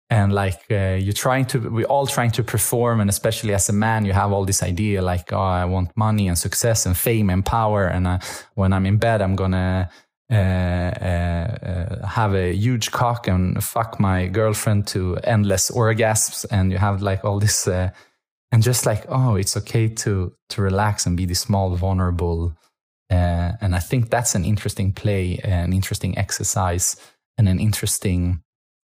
And 0.09 0.33
like 0.33 0.61
uh, 0.71 0.99
you're 1.01 1.21
trying 1.27 1.47
to 1.47 1.59
we're 1.59 1.87
all 1.87 2.07
trying 2.07 2.31
to 2.33 2.45
perform 2.45 3.01
and 3.01 3.11
especially 3.11 3.55
as 3.55 3.69
a 3.69 3.73
man 3.73 4.05
you 4.05 4.13
have 4.13 4.31
all 4.31 4.45
this 4.45 4.63
idea 4.63 5.01
like 5.01 5.33
oh 5.33 5.41
i 5.63 5.65
want 5.65 5.91
money 5.97 6.29
and 6.29 6.37
success 6.37 6.85
and 6.85 6.95
fame 6.95 7.31
and 7.31 7.47
power 7.47 7.87
and 7.87 8.07
uh, 8.07 8.19
when 8.55 8.75
i'm 8.75 8.85
in 8.85 8.99
bed 8.99 9.23
i'm 9.23 9.37
gonna 9.37 9.89
uh, 10.31 10.35
uh, 10.35 10.39
uh 10.39 12.07
have 12.07 12.35
a 12.35 12.53
huge 12.53 12.91
cock 12.91 13.27
and 13.27 13.65
fuck 13.65 13.99
my 13.99 14.27
girlfriend 14.27 14.87
to 14.87 15.17
endless 15.25 15.71
orgasms 15.71 16.45
and 16.51 16.71
you 16.71 16.77
have 16.77 17.01
like 17.01 17.25
all 17.25 17.39
this 17.41 17.67
uh, 17.67 17.89
and 18.53 18.63
just 18.63 18.87
like 18.87 19.05
oh 19.09 19.35
it's 19.35 19.57
okay 19.57 19.89
to 19.89 20.33
to 20.49 20.63
relax 20.63 21.07
and 21.07 21.17
be 21.17 21.27
the 21.27 21.35
small 21.35 21.75
vulnerable 21.75 22.55
uh, 23.11 23.53
and 23.61 23.75
i 23.75 23.79
think 23.79 24.11
that's 24.11 24.35
an 24.35 24.45
interesting 24.45 24.93
play 24.93 25.39
an 25.43 25.73
interesting 25.73 26.17
exercise 26.17 26.97
and 27.39 27.49
an 27.49 27.59
interesting 27.59 28.43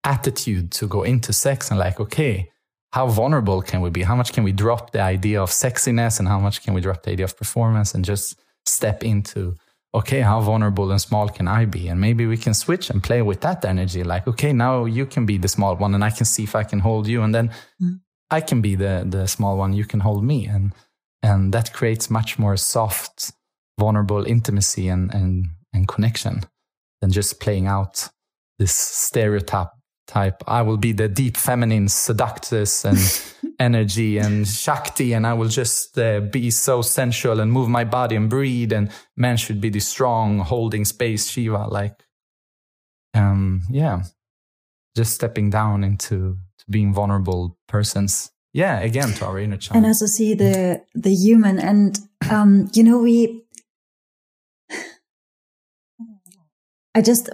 attitude 0.05 0.71
to 0.71 0.87
go 0.87 1.03
into 1.03 1.33
sex 1.33 1.71
and 1.71 1.79
like 1.79 2.01
okay 2.01 2.49
how 2.93 3.07
vulnerable 3.07 3.61
can 3.61 3.81
we 3.81 3.91
be? 3.91 4.03
How 4.03 4.17
much 4.17 4.33
can 4.33 4.45
we 4.45 4.53
drop 4.53 4.93
the 4.93 5.01
idea 5.01 5.43
of 5.43 5.51
sexiness 5.51 6.19
and 6.19 6.29
how 6.29 6.39
much 6.39 6.63
can 6.63 6.73
we 6.75 6.81
drop 6.81 7.03
the 7.03 7.11
idea 7.11 7.25
of 7.25 7.37
performance 7.37 7.95
and 7.95 8.05
just 8.05 8.41
step 8.65 9.05
into 9.05 9.55
okay 9.95 10.21
how 10.21 10.41
vulnerable 10.41 10.91
and 10.91 11.01
small 11.01 11.29
can 11.29 11.49
i 11.49 11.65
be? 11.65 11.89
And 11.89 12.01
maybe 12.01 12.27
we 12.27 12.37
can 12.37 12.55
switch 12.55 12.89
and 12.91 13.03
play 13.03 13.21
with 13.23 13.41
that 13.43 13.65
energy 13.65 14.03
like 14.05 14.27
okay 14.27 14.53
now 14.53 14.87
you 14.87 15.05
can 15.05 15.27
be 15.27 15.37
the 15.37 15.49
small 15.49 15.77
one 15.77 15.95
and 15.95 16.03
i 16.05 16.11
can 16.11 16.27
see 16.27 16.45
if 16.45 16.55
i 16.55 16.65
can 16.65 16.79
hold 16.79 17.07
you. 17.07 17.23
And 17.23 17.35
then 17.35 17.51
mm 17.83 18.01
I 18.31 18.41
can 18.41 18.61
be 18.61 18.75
the 18.75 19.05
the 19.09 19.27
small 19.27 19.57
one, 19.57 19.73
you 19.73 19.85
can 19.85 20.01
hold 20.01 20.25
me, 20.25 20.47
and 20.47 20.73
and 21.23 21.53
that 21.53 21.73
creates 21.73 22.11
much 22.11 22.39
more 22.39 22.57
soft, 22.57 23.33
vulnerable 23.79 24.25
intimacy 24.25 24.89
and 24.89 25.13
and 25.15 25.47
and 25.73 25.89
connection 25.89 26.43
than 27.01 27.11
just 27.11 27.41
playing 27.41 27.67
out 27.67 28.09
this 28.59 28.75
stereotype 28.75 29.71
type. 30.07 30.43
I 30.47 30.63
will 30.63 30.79
be 30.79 30.93
the 30.93 31.09
deep 31.09 31.37
feminine 31.37 31.89
seductress 31.89 32.85
and 32.85 32.99
energy 33.61 34.19
and 34.19 34.49
shakti, 34.49 35.13
and 35.13 35.27
I 35.27 35.35
will 35.35 35.49
just 35.49 35.99
uh, 35.99 36.21
be 36.21 36.51
so 36.51 36.83
sensual 36.83 37.41
and 37.41 37.53
move 37.53 37.69
my 37.69 37.85
body 37.85 38.17
and 38.17 38.29
breathe. 38.29 38.73
And 38.73 38.91
men 39.17 39.37
should 39.37 39.61
be 39.61 39.71
the 39.71 39.81
strong, 39.81 40.41
holding 40.41 40.85
space 40.85 41.29
Shiva, 41.29 41.69
like, 41.69 42.03
um, 43.15 43.63
yeah, 43.71 44.03
just 44.97 45.15
stepping 45.15 45.51
down 45.51 45.85
into 45.85 46.39
being 46.69 46.93
vulnerable 46.93 47.57
persons. 47.69 48.31
Yeah 48.53 48.81
again 48.81 49.13
to 49.15 49.27
our 49.27 49.39
inner 49.39 49.57
child. 49.57 49.77
And 49.77 49.87
also 49.87 50.07
see 50.07 50.35
the 50.35 50.83
the 50.95 51.15
human 51.15 51.59
and 51.59 51.99
um 52.31 52.69
you 52.73 52.83
know 52.83 52.99
we 52.99 53.45
i 56.95 57.03
just 57.03 57.29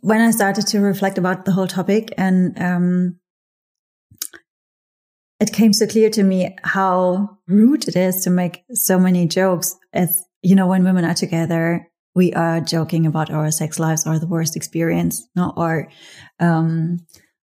when 0.00 0.20
i 0.20 0.30
started 0.30 0.66
to 0.68 0.80
reflect 0.80 1.18
about 1.18 1.44
the 1.44 1.52
whole 1.52 1.66
topic 1.66 2.12
and 2.16 2.60
um 2.60 3.16
it 5.40 5.52
came 5.52 5.72
so 5.72 5.86
clear 5.86 6.10
to 6.10 6.22
me 6.22 6.56
how 6.62 7.38
rude 7.46 7.86
it 7.86 7.96
is 7.96 8.24
to 8.24 8.30
make 8.30 8.64
so 8.72 8.98
many 8.98 9.26
jokes. 9.26 9.76
As 9.92 10.24
you 10.42 10.54
know 10.54 10.66
when 10.66 10.84
women 10.84 11.04
are 11.04 11.14
together 11.14 11.90
we 12.14 12.32
are 12.34 12.60
joking 12.60 13.06
about 13.06 13.30
our 13.30 13.50
sex 13.50 13.78
lives 13.78 14.06
or 14.06 14.18
the 14.18 14.26
worst 14.26 14.56
experience 14.56 15.26
no 15.34 15.52
or 15.56 15.88
um 16.38 16.98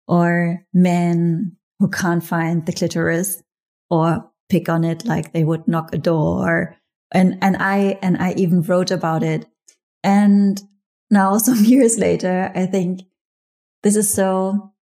or 0.07 0.65
men 0.73 1.57
who 1.79 1.89
can't 1.89 2.25
find 2.25 2.67
the 2.67 2.73
clitoris 2.73 3.43
or 3.91 4.31
pick 4.49 4.69
on 4.69 4.85
it 4.85 5.05
like 5.05 5.33
they 5.33 5.45
would 5.45 5.67
knock 5.67 5.95
a 5.95 5.99
door. 5.99 6.77
And, 7.13 7.39
and 7.43 7.57
I, 7.59 7.99
and 8.03 8.17
I 8.19 8.33
even 8.35 8.63
wrote 8.63 8.91
about 8.91 9.23
it. 9.23 9.47
And 10.03 10.61
now 11.11 11.39
some 11.39 11.65
years 11.65 11.99
later, 11.99 12.51
I 12.55 12.67
think 12.67 13.01
this 13.83 13.97
is 13.97 14.13
so, 14.13 14.73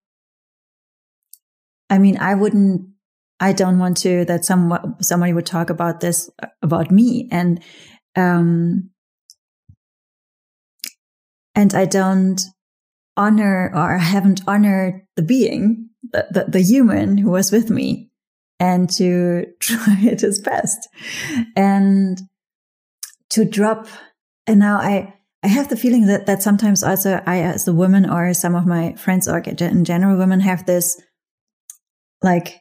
I 1.89 1.99
mean, 1.99 2.19
I 2.19 2.35
wouldn't, 2.35 2.89
I 3.41 3.53
don't 3.53 3.79
want 3.79 3.97
to 3.99 4.27
that 4.27 4.45
some, 4.45 4.97
somebody 5.01 5.33
would 5.33 5.47
talk 5.47 5.71
about 5.71 6.01
this 6.01 6.29
about 6.63 6.91
me. 6.91 7.29
And, 7.33 7.63
um, 8.15 8.91
and 11.55 11.75
I 11.75 11.85
don't 11.85 12.41
honor 13.17 13.71
or 13.75 13.99
haven't 13.99 14.43
honored 14.47 15.03
the 15.17 15.23
being, 15.23 15.91
the, 16.13 16.27
the, 16.31 16.45
the 16.45 16.63
human 16.63 17.19
who 17.19 17.31
was 17.31 17.53
with 17.53 17.71
me 17.71 18.11
and 18.59 18.91
to 18.91 19.47
try 19.61 19.99
it 20.03 20.21
his 20.21 20.41
best 20.41 20.89
and 21.57 22.21
to 23.31 23.45
drop. 23.45 23.87
And 24.47 24.61
now 24.61 24.79
I, 24.79 25.15
I 25.43 25.49
have 25.49 25.69
the 25.69 25.77
feeling 25.77 26.07
that, 26.07 26.27
that 26.27 26.43
sometimes 26.43 26.83
also 26.83 27.23
I, 27.27 27.41
as 27.41 27.67
a 27.67 27.73
woman 27.73 28.09
or 28.09 28.33
some 28.35 28.55
of 28.55 28.67
my 28.67 28.95
friends 28.95 29.29
or 29.29 29.39
in 29.39 29.85
general 29.85 30.17
women 30.17 30.41
have 30.41 30.67
this 30.67 31.01
like, 32.23 32.61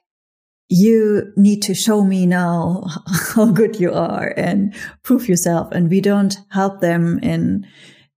you 0.69 1.33
need 1.35 1.63
to 1.63 1.73
show 1.73 2.03
me 2.03 2.25
now 2.25 2.85
how 3.35 3.45
good 3.45 3.79
you 3.79 3.91
are 3.91 4.33
and 4.37 4.73
prove 5.03 5.27
yourself. 5.27 5.71
And 5.71 5.89
we 5.89 5.99
don't 5.99 6.37
help 6.51 6.79
them 6.79 7.19
in, 7.19 7.65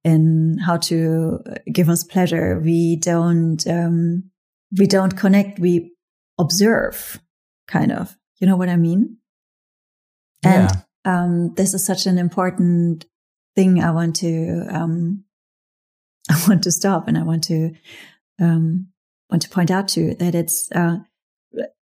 in 0.04 0.58
how 0.58 0.76
to 0.76 1.40
give 1.70 1.88
us 1.88 2.04
pleasure. 2.04 2.60
We 2.60 2.96
don't, 2.96 3.64
um, 3.66 4.30
we 4.76 4.86
don't 4.86 5.16
connect. 5.16 5.58
We 5.58 5.92
observe 6.38 7.20
kind 7.68 7.92
of, 7.92 8.16
you 8.40 8.46
know 8.46 8.56
what 8.56 8.68
I 8.68 8.76
mean? 8.76 9.18
And, 10.44 10.70
yeah. 11.04 11.22
um, 11.22 11.54
this 11.54 11.74
is 11.74 11.84
such 11.84 12.06
an 12.06 12.18
important 12.18 13.06
thing 13.54 13.82
I 13.82 13.92
want 13.92 14.16
to, 14.16 14.66
um, 14.70 15.24
I 16.30 16.44
want 16.48 16.62
to 16.64 16.72
stop 16.72 17.06
and 17.06 17.16
I 17.16 17.22
want 17.22 17.44
to, 17.44 17.74
um, 18.40 18.88
want 19.30 19.42
to 19.42 19.48
point 19.48 19.70
out 19.70 19.88
to 19.88 20.14
that 20.16 20.34
it's, 20.34 20.70
uh, 20.72 20.98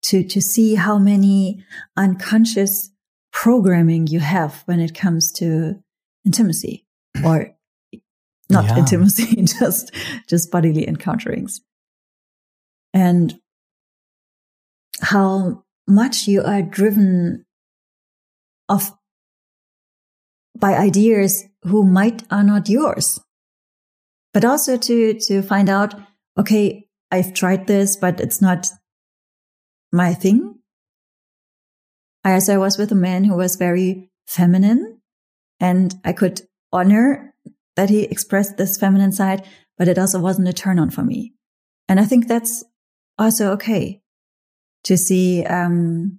to, 0.02 0.24
to 0.24 0.40
see 0.40 0.74
how 0.74 0.98
many 0.98 1.64
unconscious 1.96 2.90
programming 3.33 4.07
you 4.07 4.20
have 4.20 4.62
when 4.64 4.81
it 4.81 4.94
comes 4.94 5.31
to 5.33 5.81
intimacy 6.24 6.87
or 7.24 7.54
not 8.51 8.65
yeah. 8.65 8.79
intimacy, 8.79 9.43
just, 9.61 9.93
just 10.29 10.51
bodily 10.51 10.87
encounterings. 10.87 11.61
And 12.95 13.39
how 15.01 15.65
much 15.87 16.27
you 16.27 16.43
are 16.43 16.63
driven 16.63 17.45
of 18.69 18.93
by 20.59 20.75
ideas 20.75 21.45
who 21.63 21.85
might 21.85 22.25
are 22.31 22.43
not 22.43 22.69
yours, 22.69 23.21
but 24.33 24.45
also 24.45 24.77
to, 24.77 25.15
to 25.21 25.43
find 25.43 25.69
out, 25.69 25.95
okay, 26.39 26.89
I've 27.11 27.33
tried 27.33 27.67
this, 27.67 27.97
but 27.97 28.21
it's 28.21 28.43
not 28.43 28.67
my 29.93 30.15
thing. 30.15 30.57
As 32.25 32.49
I 32.49 32.59
was 32.59 32.77
with 32.77 32.93
a 32.93 32.97
man 32.97 33.25
who 33.25 33.37
was 33.37 33.57
very 33.57 34.11
feminine 34.27 35.01
and 35.61 35.95
I 36.05 36.13
could 36.13 36.43
honor 36.73 37.35
that 37.79 37.91
he 37.91 38.03
expressed 38.03 38.57
this 38.57 38.77
feminine 38.77 39.12
side, 39.12 39.47
but 39.77 39.87
it 39.87 39.99
also 39.99 40.19
wasn't 40.19 40.49
a 40.49 40.53
turn 40.53 40.81
on 40.81 40.91
for 40.91 41.05
me. 41.05 41.33
And 41.88 42.01
I 42.01 42.05
think 42.07 42.27
that's 42.27 42.64
also 43.17 43.53
okay 43.53 44.03
to 44.83 44.97
see, 44.97 45.45
um, 45.45 46.19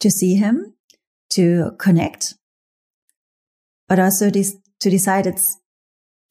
to 0.00 0.10
see 0.10 0.34
him, 0.34 0.74
to 1.30 1.76
connect, 1.78 2.34
but 3.88 4.00
also 4.00 4.30
to 4.30 4.90
decide 4.90 5.28
it's, 5.28 5.56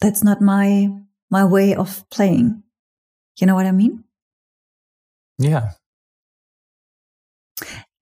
that's 0.02 0.26
not 0.26 0.42
my, 0.42 0.90
my 1.32 1.46
way 1.46 1.74
of 1.74 2.04
playing. 2.10 2.62
You 3.40 3.48
know 3.48 3.56
what 3.56 3.68
I 3.68 3.72
mean? 3.72 4.04
Yeah. 5.38 5.72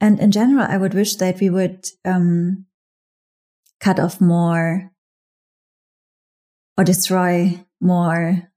And 0.02 0.20
in 0.20 0.32
general, 0.32 0.66
I 0.68 0.78
would 0.78 0.96
wish 0.96 1.18
that 1.18 1.40
we 1.40 1.52
would, 1.52 1.86
um, 2.04 2.66
cut 3.80 4.00
off 4.00 4.20
more 4.20 4.93
or 6.78 6.84
destroy 6.84 7.60
more 7.80 8.50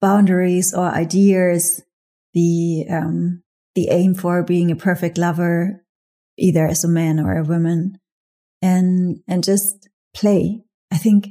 boundaries 0.00 0.74
or 0.74 0.86
ideas, 0.86 1.82
the, 2.34 2.86
um, 2.90 3.42
the 3.74 3.88
aim 3.90 4.14
for 4.14 4.42
being 4.42 4.70
a 4.70 4.76
perfect 4.76 5.18
lover, 5.18 5.84
either 6.36 6.66
as 6.66 6.84
a 6.84 6.88
man 6.88 7.18
or 7.18 7.36
a 7.36 7.44
woman 7.44 7.98
and, 8.60 9.20
and 9.26 9.42
just 9.42 9.88
play. 10.14 10.62
I 10.90 10.96
think 10.96 11.28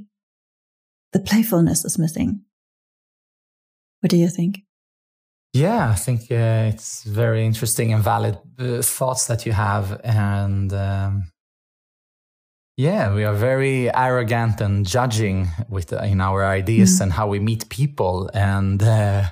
the 1.13 1.19
playfulness 1.19 1.85
is 1.85 1.99
missing. 1.99 2.41
What 4.01 4.09
do 4.09 4.17
you 4.17 4.27
think? 4.27 4.63
Yeah, 5.53 5.91
I 5.91 5.95
think 5.95 6.23
uh, 6.31 6.71
it's 6.73 7.03
very 7.03 7.45
interesting 7.45 7.93
and 7.93 8.03
valid 8.03 8.39
uh, 8.57 8.81
thoughts 8.81 9.27
that 9.27 9.45
you 9.45 9.51
have. 9.51 10.01
And 10.03 10.73
um, 10.73 11.31
yeah, 12.77 13.13
we 13.13 13.23
are 13.23 13.35
very 13.35 13.93
arrogant 13.93 14.61
and 14.61 14.85
judging 14.85 15.49
with 15.69 15.93
uh, 15.93 15.97
in 15.97 16.21
our 16.21 16.45
ideas 16.45 16.97
mm. 16.97 17.03
and 17.03 17.13
how 17.13 17.27
we 17.27 17.39
meet 17.39 17.69
people, 17.69 18.29
and 18.33 18.81
uh, 18.81 19.25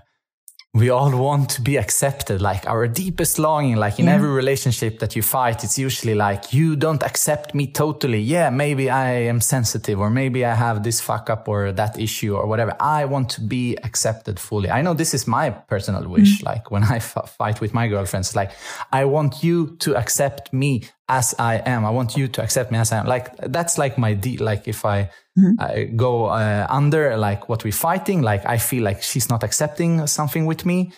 we 0.74 0.90
all 0.90 1.12
want 1.18 1.50
to 1.50 1.62
be 1.62 1.76
accepted 1.76 2.42
like 2.42 2.66
our 2.66 2.88
deepest 2.88 3.38
longing 3.38 3.76
like 3.76 4.00
in 4.00 4.06
yeah. 4.06 4.14
every 4.14 4.30
relationship 4.30 5.00
that 5.00 5.18
you 5.18 5.22
fight 5.22 5.66
it's 5.66 5.78
usually 5.78 6.16
like 6.16 6.54
you 6.54 6.78
don't 6.78 7.04
accept 7.04 7.54
me 7.54 7.68
totally 7.68 8.22
yeah 8.22 8.50
maybe 8.50 8.90
i 8.90 9.12
am 9.12 9.42
sensitive 9.42 10.00
or 10.00 10.10
maybe 10.10 10.46
i 10.46 10.56
have 10.56 10.82
this 10.82 11.02
fuck 11.02 11.30
up 11.30 11.50
or 11.50 11.74
that 11.74 12.00
issue 12.00 12.38
or 12.38 12.48
whatever 12.48 12.74
i 12.80 13.04
want 13.04 13.28
to 13.28 13.42
be 13.42 13.76
accepted 13.84 14.40
fully 14.40 14.70
i 14.70 14.82
know 14.82 14.94
this 14.94 15.14
is 15.14 15.28
my 15.28 15.50
personal 15.50 16.08
wish 16.08 16.38
mm-hmm. 16.38 16.48
like 16.48 16.72
when 16.72 16.84
I 16.84 16.98
f- 16.98 17.36
fight 17.38 17.60
with 17.60 17.74
my 17.74 17.90
girlfriends 17.90 18.34
like 18.34 18.52
i 18.94 19.04
want 19.04 19.44
you 19.44 19.76
to 19.80 19.98
accept 19.98 20.54
me 20.54 20.84
as 21.10 21.36
i 21.40 21.56
am 21.66 21.86
i 21.86 21.90
want 21.90 22.16
you 22.16 22.28
to 22.28 22.42
accept 22.42 22.72
me 22.72 22.78
as 22.78 22.92
i 22.92 22.98
am 22.98 23.06
like 23.06 23.36
that's 23.48 23.78
like 23.78 23.98
my 23.98 24.14
deal 24.14 24.44
like 24.44 24.68
if 24.68 24.86
i 24.86 25.10
mm-hmm. 25.38 25.60
I 25.60 25.84
go 25.96 26.26
uh, 26.26 26.68
under 26.70 27.18
like 27.18 27.50
what 27.50 27.64
we're 27.64 27.72
fighting. 27.72 28.22
Like 28.22 28.46
I 28.46 28.58
feel 28.58 28.84
like 28.84 29.02
she's 29.02 29.30
not 29.30 29.44
accepting 29.44 30.08
something 30.08 30.46
with 30.46 30.66
me, 30.66 30.92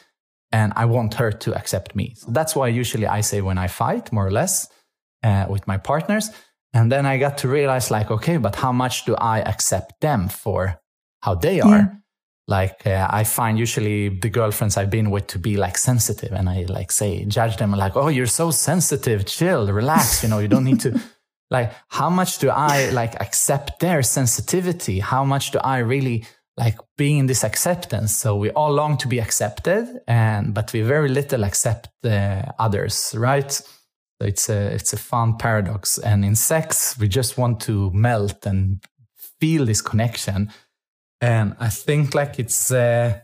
and 0.51 0.73
I 0.75 0.85
want 0.85 1.15
her 1.15 1.31
to 1.31 1.55
accept 1.55 1.95
me. 1.95 2.15
So 2.17 2.31
that's 2.31 2.55
why 2.55 2.67
usually 2.67 3.07
I 3.07 3.21
say 3.21 3.41
when 3.41 3.57
I 3.57 3.67
fight, 3.67 4.11
more 4.11 4.27
or 4.27 4.31
less, 4.31 4.67
uh, 5.23 5.45
with 5.49 5.67
my 5.67 5.77
partners. 5.77 6.29
And 6.75 6.91
then 6.91 7.05
I 7.05 7.17
got 7.17 7.37
to 7.39 7.47
realize, 7.47 7.91
like, 7.91 8.09
okay, 8.09 8.37
but 8.37 8.55
how 8.55 8.71
much 8.71 9.05
do 9.05 9.15
I 9.15 9.41
accept 9.41 10.01
them 10.01 10.27
for 10.27 10.79
how 11.21 11.35
they 11.35 11.61
are? 11.61 11.77
Yeah. 11.77 11.87
Like, 12.47 12.85
uh, 12.85 13.07
I 13.09 13.23
find 13.23 13.57
usually 13.57 14.09
the 14.09 14.29
girlfriends 14.29 14.75
I've 14.75 14.89
been 14.89 15.11
with 15.11 15.27
to 15.27 15.39
be 15.39 15.55
like 15.55 15.77
sensitive, 15.77 16.33
and 16.33 16.49
I 16.49 16.65
like 16.67 16.91
say, 16.91 17.23
judge 17.25 17.57
them 17.57 17.71
like, 17.71 17.95
oh, 17.95 18.09
you're 18.09 18.25
so 18.27 18.51
sensitive, 18.51 19.25
chill, 19.25 19.71
relax, 19.71 20.23
you 20.23 20.29
know, 20.29 20.39
you 20.39 20.49
don't 20.49 20.65
need 20.65 20.81
to 20.81 20.99
like 21.53 21.71
how 21.87 22.09
much 22.09 22.39
do 22.39 22.49
i 22.49 22.89
like 22.89 23.15
accept 23.21 23.79
their 23.79 24.01
sensitivity? 24.03 24.99
How 24.99 25.23
much 25.23 25.51
do 25.51 25.59
i 25.59 25.77
really 25.77 26.25
like 26.57 26.77
being 26.97 27.19
in 27.19 27.27
this 27.27 27.43
acceptance? 27.43 28.15
So 28.15 28.35
we 28.35 28.49
all 28.51 28.73
long 28.73 28.97
to 28.97 29.07
be 29.07 29.19
accepted 29.19 30.01
and 30.07 30.53
but 30.53 30.73
we 30.73 30.81
very 30.81 31.09
little 31.09 31.43
accept 31.45 31.89
uh, 32.03 32.41
others 32.59 33.15
right? 33.17 33.51
So 33.51 34.27
it's 34.27 34.49
a 34.49 34.73
it's 34.73 34.93
a 34.93 34.97
fun 34.97 35.37
paradox. 35.37 35.97
And 35.99 36.25
in 36.25 36.35
sex 36.35 36.97
we 36.99 37.07
just 37.07 37.37
want 37.37 37.61
to 37.61 37.91
melt 37.91 38.45
and 38.45 38.83
feel 39.39 39.65
this 39.65 39.81
connection 39.81 40.51
and 41.21 41.55
i 41.59 41.69
think 41.69 42.13
like 42.13 42.39
it's 42.39 42.71
uh, 42.71 43.19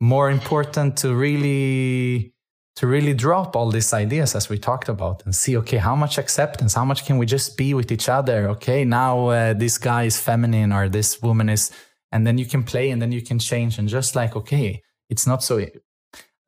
more 0.00 0.30
important 0.30 0.96
to 0.98 1.14
really 1.14 2.34
to 2.76 2.86
really 2.86 3.14
drop 3.14 3.54
all 3.54 3.70
these 3.70 3.92
ideas 3.92 4.34
as 4.34 4.48
we 4.48 4.58
talked 4.58 4.88
about 4.88 5.24
and 5.24 5.34
see 5.34 5.56
okay 5.56 5.76
how 5.76 5.94
much 5.94 6.18
acceptance 6.18 6.74
how 6.74 6.84
much 6.84 7.06
can 7.06 7.18
we 7.18 7.26
just 7.26 7.56
be 7.56 7.74
with 7.74 7.92
each 7.92 8.08
other? 8.08 8.48
Okay 8.48 8.84
now 8.84 9.28
uh, 9.28 9.54
this 9.54 9.78
guy 9.78 10.04
is 10.04 10.18
feminine 10.18 10.72
or 10.72 10.88
this 10.88 11.22
woman 11.22 11.48
is 11.48 11.70
and 12.12 12.26
then 12.26 12.38
you 12.38 12.46
can 12.46 12.62
play 12.62 12.90
and 12.90 13.00
then 13.02 13.12
you 13.12 13.22
can 13.22 13.38
change. 13.38 13.78
And 13.78 13.88
just 13.88 14.14
like 14.16 14.36
okay 14.36 14.82
it's 15.08 15.26
not 15.26 15.42
so 15.42 15.64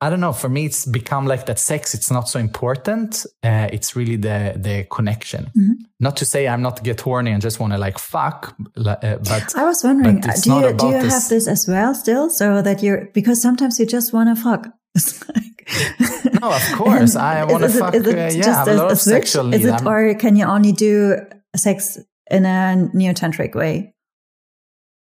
i 0.01 0.09
don't 0.09 0.19
know 0.19 0.33
for 0.33 0.49
me 0.49 0.65
it's 0.65 0.85
become 0.85 1.25
like 1.25 1.45
that 1.45 1.59
sex 1.59 1.93
it's 1.93 2.11
not 2.11 2.27
so 2.29 2.39
important 2.39 3.25
uh, 3.43 3.67
it's 3.71 3.95
really 3.95 4.15
the 4.15 4.53
the 4.55 4.85
connection 4.89 5.45
mm-hmm. 5.45 5.73
not 5.99 6.15
to 6.17 6.25
say 6.25 6.47
i'm 6.47 6.61
not 6.61 6.83
get 6.83 7.01
horny 7.01 7.31
and 7.31 7.41
just 7.41 7.59
want 7.59 7.73
to 7.73 7.79
like 7.79 7.97
fuck 7.97 8.55
uh, 8.77 8.95
but 9.01 9.55
i 9.55 9.63
was 9.63 9.83
wondering 9.83 10.17
uh, 10.17 10.33
do 10.43 10.53
you, 10.53 10.73
do 10.73 10.85
you 10.87 11.01
this... 11.01 11.13
have 11.13 11.29
this 11.29 11.47
as 11.47 11.67
well 11.67 11.93
still 11.93 12.29
so 12.29 12.61
that 12.61 12.83
you're 12.83 13.09
because 13.13 13.41
sometimes 13.41 13.79
you 13.79 13.85
just 13.85 14.13
want 14.13 14.29
to 14.29 14.41
fuck 14.41 14.67
no, 16.41 16.51
of 16.51 16.71
course. 16.73 17.15
I 17.15 17.43
want 17.49 17.63
to 17.63 17.69
fuck. 17.69 17.93
Is 17.93 18.07
it 18.07 18.17
uh, 18.17 18.37
yeah, 18.37 18.65
a, 18.65 18.73
a 18.73 18.75
lot 18.75 18.91
of 18.91 18.99
sexual 18.99 19.53
Is 19.53 19.65
it, 19.65 19.85
or 19.85 20.13
can 20.15 20.35
you 20.35 20.45
only 20.45 20.71
do 20.71 21.17
sex 21.55 21.97
in 22.29 22.45
a 22.45 22.89
neo-tantric 22.93 23.55
way, 23.55 23.93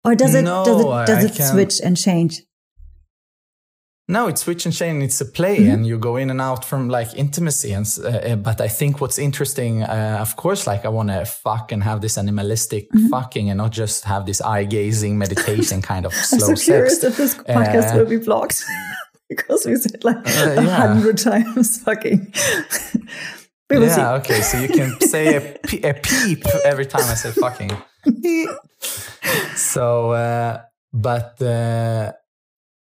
or 0.04 0.14
does 0.14 0.34
it 0.34 0.42
no, 0.42 0.64
does 0.64 0.80
it 0.80 1.06
does 1.06 1.24
I 1.24 1.42
it 1.42 1.48
switch 1.48 1.80
and 1.82 1.96
change? 1.96 2.42
No, 4.10 4.26
it's 4.26 4.42
switch 4.42 4.66
and 4.66 4.74
chain. 4.74 5.02
It's 5.02 5.20
a 5.20 5.24
play, 5.24 5.58
mm-hmm. 5.58 5.70
and 5.70 5.86
you 5.86 5.96
go 5.98 6.16
in 6.16 6.30
and 6.30 6.40
out 6.40 6.64
from 6.64 6.88
like 6.88 7.14
intimacy. 7.14 7.72
And 7.72 7.86
uh, 8.04 8.08
uh 8.08 8.36
but 8.36 8.60
I 8.60 8.68
think 8.68 9.00
what's 9.00 9.18
interesting, 9.18 9.82
uh, 9.82 10.18
of 10.20 10.34
course, 10.36 10.66
like 10.66 10.84
I 10.84 10.88
want 10.88 11.10
to 11.10 11.24
fuck 11.24 11.72
and 11.72 11.82
have 11.84 12.00
this 12.00 12.18
animalistic 12.18 12.90
mm-hmm. 12.90 13.08
fucking, 13.08 13.50
and 13.50 13.58
not 13.58 13.70
just 13.70 14.04
have 14.04 14.26
this 14.26 14.40
eye 14.40 14.64
gazing 14.64 15.16
meditation 15.16 15.80
kind 15.80 16.06
of 16.06 16.12
slow 16.12 16.48
I'm 16.50 16.56
so 16.56 16.64
curious 16.64 17.04
if 17.04 17.16
this 17.16 17.34
podcast 17.34 17.94
uh, 17.94 17.98
will 17.98 18.10
be 18.10 18.18
blocked 18.18 18.64
because 19.28 19.64
we 19.64 19.76
said 19.76 20.02
like 20.02 20.16
uh, 20.16 20.54
a 20.58 20.64
yeah. 20.64 20.76
hundred 20.76 21.18
times 21.18 21.78
fucking. 21.82 22.32
yeah. 23.70 23.94
See. 23.94 24.02
Okay. 24.18 24.40
So 24.40 24.58
you 24.58 24.68
can 24.68 25.00
say 25.00 25.36
a, 25.36 25.90
a 25.90 25.94
peep 25.94 26.44
every 26.64 26.86
time 26.86 27.04
I 27.04 27.14
say 27.14 27.30
fucking. 27.30 27.70
so, 29.54 30.10
uh, 30.10 30.62
but 30.92 31.40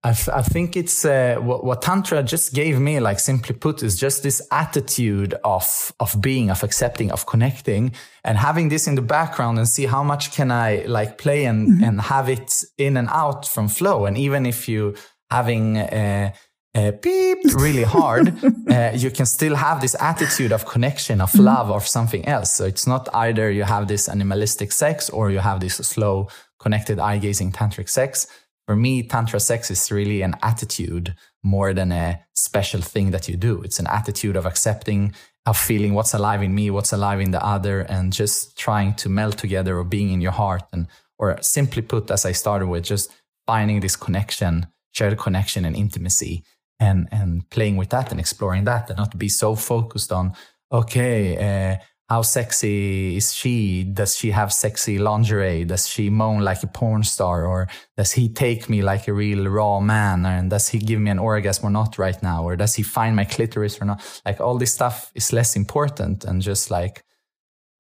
I, 0.05 0.41
think 0.43 0.77
it's 0.77 1.03
uh, 1.03 1.37
what, 1.39 1.63
what, 1.63 1.81
tantra 1.81 2.21
just 2.21 2.53
gave 2.53 2.79
me 2.79 2.99
like 2.99 3.19
simply 3.19 3.55
put 3.55 3.81
is 3.81 3.99
just 3.99 4.21
this 4.21 4.39
attitude 4.51 5.33
of 5.43 5.93
of 5.99 6.21
being 6.21 6.51
of 6.51 6.63
accepting 6.63 7.11
of 7.11 7.25
connecting 7.25 7.91
and 8.23 8.37
having 8.37 8.69
this 8.69 8.87
in 8.87 8.95
the 8.95 9.01
background 9.01 9.57
and 9.57 9.67
see 9.67 9.87
how 9.87 10.03
much 10.03 10.31
can 10.31 10.51
i 10.51 10.83
like 10.85 11.17
play 11.17 11.45
and 11.45 11.67
mm-hmm. 11.67 11.83
and 11.83 12.01
have 12.01 12.29
it 12.29 12.63
in 12.77 12.97
and 12.97 13.09
out 13.09 13.47
from 13.47 13.67
flow 13.67 14.05
and 14.05 14.15
even 14.17 14.45
if 14.45 14.69
you 14.69 14.93
having 15.31 15.77
uh, 15.77 16.31
uh, 16.75 16.91
beep 17.01 17.39
really 17.55 17.83
hard, 17.83 18.27
uh, 18.69 18.91
you 18.93 19.09
can 19.09 19.25
still 19.25 19.55
have 19.55 19.79
this 19.79 19.95
attitude 20.01 20.51
of 20.51 20.65
connection, 20.65 21.21
of 21.21 21.31
mm-hmm. 21.31 21.45
love, 21.45 21.71
or 21.71 21.79
something 21.79 22.25
else. 22.25 22.51
So 22.51 22.65
it's 22.65 22.85
not 22.85 23.07
either 23.13 23.49
you 23.49 23.63
have 23.63 23.87
this 23.87 24.09
animalistic 24.09 24.73
sex 24.73 25.09
or 25.09 25.31
you 25.31 25.39
have 25.39 25.61
this 25.61 25.75
slow, 25.75 26.27
connected, 26.59 26.99
eye 26.99 27.17
gazing 27.17 27.53
tantric 27.53 27.87
sex 27.87 28.27
for 28.65 28.75
me, 28.75 29.03
Tantra 29.03 29.39
sex 29.39 29.69
is 29.69 29.91
really 29.91 30.21
an 30.21 30.35
attitude 30.41 31.15
more 31.43 31.73
than 31.73 31.91
a 31.91 32.19
special 32.33 32.81
thing 32.81 33.11
that 33.11 33.27
you 33.27 33.37
do. 33.37 33.61
It's 33.61 33.79
an 33.79 33.87
attitude 33.87 34.35
of 34.35 34.45
accepting, 34.45 35.13
of 35.45 35.57
feeling 35.57 35.93
what's 35.93 36.13
alive 36.13 36.41
in 36.41 36.55
me, 36.55 36.71
what's 36.71 36.91
alive 36.91 37.19
in 37.19 37.31
the 37.31 37.45
other, 37.45 37.81
and 37.81 38.11
just 38.11 38.57
trying 38.57 38.95
to 38.95 39.09
melt 39.09 39.37
together 39.37 39.77
or 39.77 39.83
being 39.83 40.11
in 40.11 40.21
your 40.21 40.31
heart. 40.31 40.63
And, 40.73 40.87
or 41.19 41.37
simply 41.41 41.81
put, 41.81 42.09
as 42.09 42.25
I 42.25 42.31
started 42.31 42.67
with, 42.67 42.83
just 42.83 43.11
finding 43.45 43.79
this 43.79 43.95
connection, 43.95 44.67
shared 44.93 45.17
connection 45.19 45.63
and 45.63 45.75
intimacy 45.75 46.43
and, 46.79 47.07
and 47.11 47.47
playing 47.51 47.77
with 47.77 47.89
that 47.91 48.11
and 48.11 48.19
exploring 48.19 48.63
that 48.65 48.89
and 48.89 48.97
not 48.97 49.17
be 49.17 49.29
so 49.29 49.55
focused 49.55 50.11
on, 50.11 50.33
okay, 50.71 51.37
uh, 51.37 51.77
how 52.07 52.21
sexy 52.21 53.17
is 53.17 53.33
she? 53.33 53.83
Does 53.83 54.15
she 54.15 54.29
have 54.29 54.53
sexy 54.53 54.99
lingerie? 54.99 55.65
Does 55.65 55.87
she 55.87 56.09
moan 56.09 56.41
like 56.41 56.61
a 56.61 56.67
porn 56.67 57.03
star? 57.03 57.45
Or 57.45 57.67
does 57.97 58.11
he 58.11 58.29
take 58.29 58.69
me 58.69 58.83
like 58.83 59.07
a 59.07 59.13
real 59.13 59.47
raw 59.49 59.79
man? 59.79 60.25
And 60.25 60.51
does 60.51 60.67
he 60.67 60.77
give 60.77 60.99
me 60.99 61.09
an 61.09 61.17
orgasm 61.17 61.65
or 61.65 61.71
not 61.71 61.97
right 61.97 62.21
now? 62.21 62.43
Or 62.43 62.55
does 62.55 62.75
he 62.75 62.83
find 62.83 63.15
my 63.15 63.25
clitoris 63.25 63.81
or 63.81 63.85
not? 63.85 64.21
Like 64.23 64.39
all 64.39 64.57
this 64.57 64.73
stuff 64.73 65.11
is 65.15 65.33
less 65.33 65.55
important 65.55 66.25
and 66.25 66.43
just 66.43 66.69
like, 66.69 67.03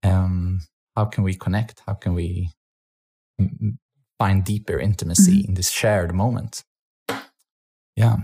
um, 0.03 0.61
how 0.95 1.05
can 1.05 1.23
we 1.23 1.35
connect? 1.35 1.83
How 1.85 1.93
can 1.93 2.15
we 2.15 2.49
find 4.17 4.43
deeper 4.43 4.79
intimacy 4.79 5.41
mm-hmm. 5.41 5.49
in 5.49 5.53
this 5.53 5.69
shared 5.69 6.15
moment? 6.15 6.63
Yeah. 7.95 8.17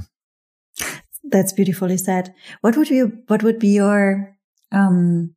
That's 1.23 1.53
beautifully 1.53 1.97
said. 1.97 2.33
What 2.61 2.75
would 2.75 2.89
you, 2.89 3.19
what 3.27 3.43
would 3.43 3.59
be 3.59 3.69
your, 3.69 4.35
um, 4.71 5.35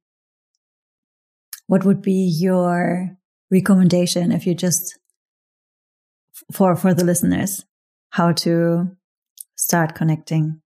what 1.66 1.84
would 1.84 2.02
be 2.02 2.28
your 2.40 3.16
recommendation 3.50 4.32
if 4.32 4.46
you 4.46 4.54
just 4.54 4.98
for 6.52 6.76
for 6.76 6.94
the 6.94 7.04
listeners 7.04 7.64
how 8.10 8.32
to 8.32 8.96
start 9.56 9.94
connecting? 9.94 10.60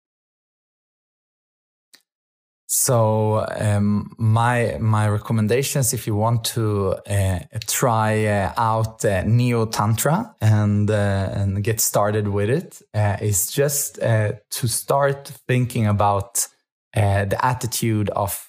So 2.71 3.47
um, 3.59 4.15
my 4.19 4.77
my 4.79 5.09
recommendations, 5.09 5.95
if 5.95 6.07
you 6.07 6.15
want 6.15 6.45
to 6.53 6.97
uh, 7.09 7.39
try 7.67 8.27
uh, 8.27 8.53
out 8.59 9.03
uh, 9.07 9.23
neo 9.25 9.65
tantra 9.65 10.35
and 10.43 10.91
uh, 10.91 11.31
and 11.33 11.65
get 11.65 11.81
started 11.81 12.29
with 12.29 12.51
it, 12.51 12.83
uh, 12.93 13.17
is 13.23 13.51
just 13.51 13.99
uh, 14.03 14.33
to 14.51 14.69
start 14.69 15.29
thinking 15.49 15.87
about 15.87 16.47
the 16.95 17.39
attitude 17.41 18.11
of 18.11 18.45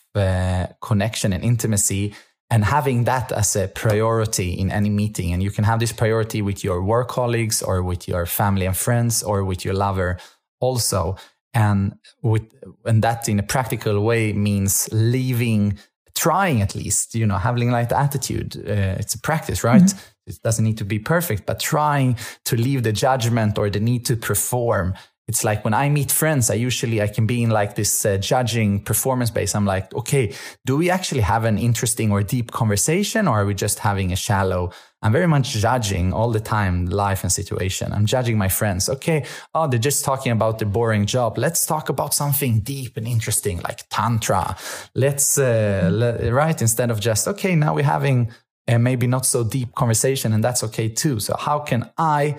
connection 0.81 1.31
and 1.31 1.43
intimacy 1.43 2.13
and 2.49 2.65
having 2.65 3.03
that 3.03 3.31
as 3.31 3.55
a 3.55 3.67
priority 3.67 4.53
in 4.53 4.71
any 4.71 4.89
meeting. 4.89 5.33
And 5.33 5.43
you 5.43 5.51
can 5.51 5.63
have 5.63 5.79
this 5.79 5.91
priority 5.91 6.41
with 6.41 6.63
your 6.63 6.81
work 6.81 7.09
colleagues 7.09 7.61
or 7.61 7.83
with 7.83 8.07
your 8.07 8.25
family 8.25 8.65
and 8.65 8.75
friends 8.75 9.21
or 9.21 9.43
with 9.43 9.63
your 9.63 9.75
lover 9.75 10.17
also. 10.59 11.15
And 11.53 11.95
with, 12.21 12.43
and 12.85 13.03
that 13.03 13.29
in 13.29 13.39
a 13.39 13.43
practical 13.43 13.99
way 14.01 14.33
means 14.33 14.89
leaving, 14.91 15.77
trying 16.15 16.61
at 16.61 16.75
least, 16.75 17.15
you 17.15 17.25
know, 17.25 17.37
having 17.37 17.71
like 17.71 17.89
the 17.89 17.99
attitude. 17.99 18.55
Uh, 18.57 18.97
it's 18.99 19.13
a 19.13 19.19
practice, 19.19 19.63
right? 19.63 19.81
Mm-hmm. 19.81 19.99
It 20.27 20.39
doesn't 20.43 20.63
need 20.63 20.77
to 20.77 20.85
be 20.85 20.99
perfect, 20.99 21.45
but 21.45 21.59
trying 21.59 22.17
to 22.45 22.55
leave 22.55 22.83
the 22.83 22.91
judgment 22.91 23.57
or 23.57 23.69
the 23.69 23.79
need 23.79 24.05
to 24.05 24.15
perform 24.15 24.93
it's 25.29 25.43
like 25.43 25.63
when 25.63 25.75
I 25.75 25.89
meet 25.89 26.11
friends, 26.11 26.49
I 26.49 26.55
usually 26.55 27.03
I 27.03 27.07
can 27.07 27.27
be 27.27 27.43
in 27.43 27.51
like 27.51 27.75
this 27.75 28.03
uh, 28.03 28.17
judging 28.17 28.79
performance 28.83 29.29
base. 29.29 29.53
I'm 29.53 29.63
like, 29.63 29.93
okay, 29.93 30.33
do 30.65 30.75
we 30.75 30.89
actually 30.89 31.21
have 31.21 31.43
an 31.45 31.59
interesting 31.59 32.11
or 32.11 32.23
deep 32.23 32.49
conversation, 32.51 33.27
or 33.27 33.41
are 33.41 33.45
we 33.45 33.53
just 33.53 33.77
having 33.77 34.11
a 34.11 34.15
shallow? 34.15 34.71
I'm 35.03 35.11
very 35.11 35.27
much 35.27 35.51
judging 35.51 36.13
all 36.13 36.31
the 36.31 36.39
time 36.39 36.87
life 36.87 37.21
and 37.23 37.31
situation. 37.31 37.93
I'm 37.93 38.07
judging 38.07 38.39
my 38.39 38.49
friends. 38.49 38.89
Okay, 38.89 39.23
oh, 39.53 39.67
they're 39.67 39.77
just 39.77 40.03
talking 40.03 40.31
about 40.31 40.57
the 40.57 40.65
boring 40.65 41.05
job. 41.05 41.37
Let's 41.37 41.63
talk 41.63 41.89
about 41.89 42.15
something 42.15 42.61
deep 42.61 42.97
and 42.97 43.07
interesting, 43.07 43.61
like 43.61 43.87
tantra. 43.91 44.57
Let's 44.95 45.37
uh, 45.37 45.91
let, 45.93 46.33
right 46.33 46.59
instead 46.59 46.89
of 46.89 46.99
just 46.99 47.27
okay, 47.27 47.53
now 47.53 47.75
we're 47.75 47.83
having 47.83 48.31
a 48.67 48.79
maybe 48.79 49.05
not 49.05 49.27
so 49.27 49.43
deep 49.43 49.75
conversation, 49.75 50.33
and 50.33 50.43
that's 50.43 50.63
okay 50.63 50.89
too. 50.89 51.19
So 51.19 51.35
how 51.37 51.59
can 51.59 51.87
I 51.99 52.37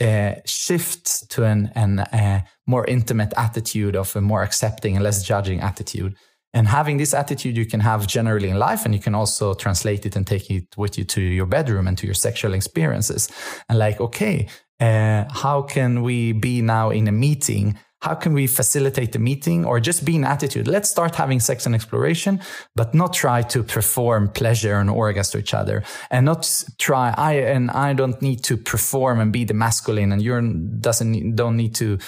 uh, 0.00 0.34
shift 0.44 1.30
to 1.30 1.44
an, 1.44 1.70
an 1.74 2.00
uh, 2.00 2.42
more 2.66 2.86
intimate 2.86 3.32
attitude 3.36 3.96
of 3.96 4.14
a 4.16 4.20
more 4.20 4.42
accepting 4.42 4.96
and 4.96 5.04
less 5.04 5.22
judging 5.22 5.60
attitude. 5.60 6.16
And 6.52 6.66
having 6.66 6.96
this 6.96 7.14
attitude 7.14 7.56
you 7.56 7.66
can 7.66 7.80
have 7.80 8.06
generally 8.06 8.48
in 8.48 8.58
life, 8.58 8.84
and 8.84 8.92
you 8.94 9.00
can 9.00 9.14
also 9.14 9.54
translate 9.54 10.04
it 10.04 10.16
and 10.16 10.26
take 10.26 10.50
it 10.50 10.76
with 10.76 10.98
you 10.98 11.04
to 11.04 11.20
your 11.20 11.46
bedroom 11.46 11.86
and 11.86 11.96
to 11.98 12.06
your 12.06 12.14
sexual 12.14 12.54
experiences. 12.54 13.28
And 13.68 13.78
like, 13.78 14.00
okay, 14.00 14.48
uh, 14.80 15.24
how 15.30 15.62
can 15.62 16.02
we 16.02 16.32
be 16.32 16.60
now 16.60 16.90
in 16.90 17.06
a 17.06 17.12
meeting 17.12 17.78
how 18.02 18.14
can 18.14 18.32
we 18.32 18.46
facilitate 18.46 19.12
the 19.12 19.18
meeting 19.18 19.64
or 19.64 19.78
just 19.78 20.04
be 20.04 20.16
in 20.16 20.24
attitude? 20.24 20.66
Let's 20.66 20.88
start 20.88 21.14
having 21.14 21.38
sex 21.38 21.66
and 21.66 21.74
exploration, 21.74 22.40
but 22.74 22.94
not 22.94 23.12
try 23.12 23.42
to 23.42 23.62
perform 23.62 24.28
pleasure 24.28 24.76
and 24.78 24.88
orgasm 24.88 25.32
to 25.32 25.38
each 25.38 25.54
other 25.54 25.82
and 26.10 26.24
not 26.24 26.64
try. 26.78 27.14
I, 27.16 27.34
and 27.34 27.70
I 27.70 27.92
don't 27.92 28.20
need 28.22 28.42
to 28.44 28.56
perform 28.56 29.20
and 29.20 29.32
be 29.32 29.44
the 29.44 29.54
masculine 29.54 30.12
and 30.12 30.22
you 30.22 30.40
doesn't, 30.80 31.36
don't 31.36 31.56
need 31.56 31.74
to 31.76 31.98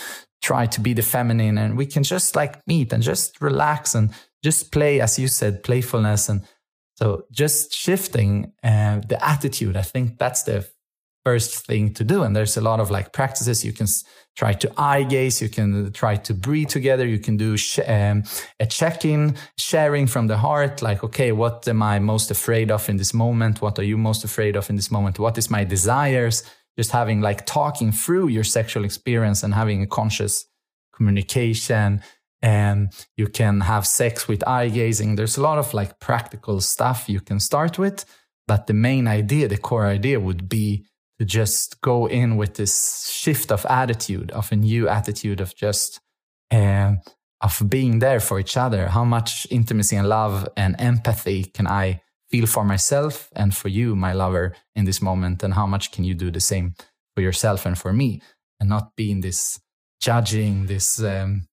try 0.40 0.66
to 0.66 0.80
be 0.80 0.94
the 0.94 1.02
feminine. 1.02 1.58
And 1.58 1.76
we 1.76 1.86
can 1.86 2.02
just 2.02 2.34
like 2.34 2.66
meet 2.66 2.92
and 2.92 3.02
just 3.02 3.40
relax 3.40 3.94
and 3.94 4.10
just 4.42 4.72
play, 4.72 5.00
as 5.00 5.18
you 5.18 5.28
said, 5.28 5.62
playfulness. 5.62 6.28
And 6.28 6.42
so 6.96 7.24
just 7.30 7.74
shifting 7.74 8.52
uh, 8.64 9.00
the 9.06 9.18
attitude. 9.22 9.76
I 9.76 9.82
think 9.82 10.18
that's 10.18 10.44
the 10.44 10.66
first 11.24 11.66
thing 11.66 11.94
to 11.94 12.04
do. 12.04 12.22
And 12.22 12.34
there's 12.34 12.56
a 12.56 12.60
lot 12.60 12.80
of 12.80 12.90
like 12.90 13.12
practices 13.12 13.64
you 13.64 13.72
can 13.72 13.86
try 14.36 14.52
to 14.54 14.72
eye 14.76 15.04
gaze. 15.04 15.40
You 15.40 15.48
can 15.48 15.92
try 15.92 16.16
to 16.16 16.34
breathe 16.34 16.68
together. 16.68 17.06
You 17.06 17.18
can 17.18 17.36
do 17.36 17.56
sh- 17.56 17.80
um, 17.86 18.24
a 18.58 18.66
check-in, 18.66 19.36
sharing 19.58 20.06
from 20.06 20.26
the 20.26 20.38
heart. 20.38 20.82
Like, 20.82 21.04
okay, 21.04 21.32
what 21.32 21.68
am 21.68 21.82
I 21.82 21.98
most 21.98 22.30
afraid 22.30 22.70
of 22.70 22.88
in 22.88 22.96
this 22.96 23.14
moment? 23.14 23.60
What 23.60 23.78
are 23.78 23.84
you 23.84 23.98
most 23.98 24.24
afraid 24.24 24.56
of 24.56 24.68
in 24.70 24.76
this 24.76 24.90
moment? 24.90 25.18
What 25.18 25.38
is 25.38 25.50
my 25.50 25.64
desires? 25.64 26.42
Just 26.76 26.90
having 26.90 27.20
like 27.20 27.46
talking 27.46 27.92
through 27.92 28.28
your 28.28 28.44
sexual 28.44 28.84
experience 28.84 29.42
and 29.42 29.54
having 29.54 29.82
a 29.82 29.86
conscious 29.86 30.46
communication. 30.94 32.02
And 32.40 32.92
you 33.16 33.28
can 33.28 33.60
have 33.60 33.86
sex 33.86 34.26
with 34.26 34.46
eye 34.48 34.68
gazing. 34.68 35.14
There's 35.14 35.36
a 35.36 35.42
lot 35.42 35.58
of 35.58 35.74
like 35.74 36.00
practical 36.00 36.60
stuff 36.60 37.08
you 37.08 37.20
can 37.20 37.38
start 37.38 37.78
with. 37.78 38.04
But 38.48 38.66
the 38.66 38.74
main 38.74 39.06
idea, 39.06 39.46
the 39.46 39.58
core 39.58 39.86
idea 39.86 40.18
would 40.18 40.48
be 40.48 40.84
just 41.24 41.80
go 41.80 42.06
in 42.06 42.36
with 42.36 42.54
this 42.54 43.08
shift 43.10 43.52
of 43.52 43.66
attitude, 43.66 44.30
of 44.32 44.50
a 44.52 44.56
new 44.56 44.88
attitude 44.88 45.40
of 45.40 45.54
just 45.54 46.00
uh, 46.50 46.94
of 47.40 47.62
being 47.68 47.98
there 47.98 48.20
for 48.20 48.38
each 48.38 48.56
other. 48.56 48.88
How 48.88 49.04
much 49.04 49.46
intimacy 49.50 49.96
and 49.96 50.08
love 50.08 50.48
and 50.56 50.76
empathy 50.78 51.44
can 51.44 51.66
I 51.66 52.02
feel 52.30 52.46
for 52.46 52.64
myself 52.64 53.28
and 53.34 53.54
for 53.54 53.68
you, 53.68 53.96
my 53.96 54.12
lover, 54.12 54.54
in 54.74 54.84
this 54.84 55.02
moment? 55.02 55.42
And 55.42 55.54
how 55.54 55.66
much 55.66 55.92
can 55.92 56.04
you 56.04 56.14
do 56.14 56.30
the 56.30 56.40
same 56.40 56.74
for 57.14 57.22
yourself 57.22 57.66
and 57.66 57.76
for 57.76 57.92
me? 57.92 58.22
And 58.60 58.68
not 58.68 58.94
be 58.96 59.10
in 59.10 59.20
this 59.20 59.60
judging, 60.00 60.66
this 60.66 61.02
um, 61.02 61.48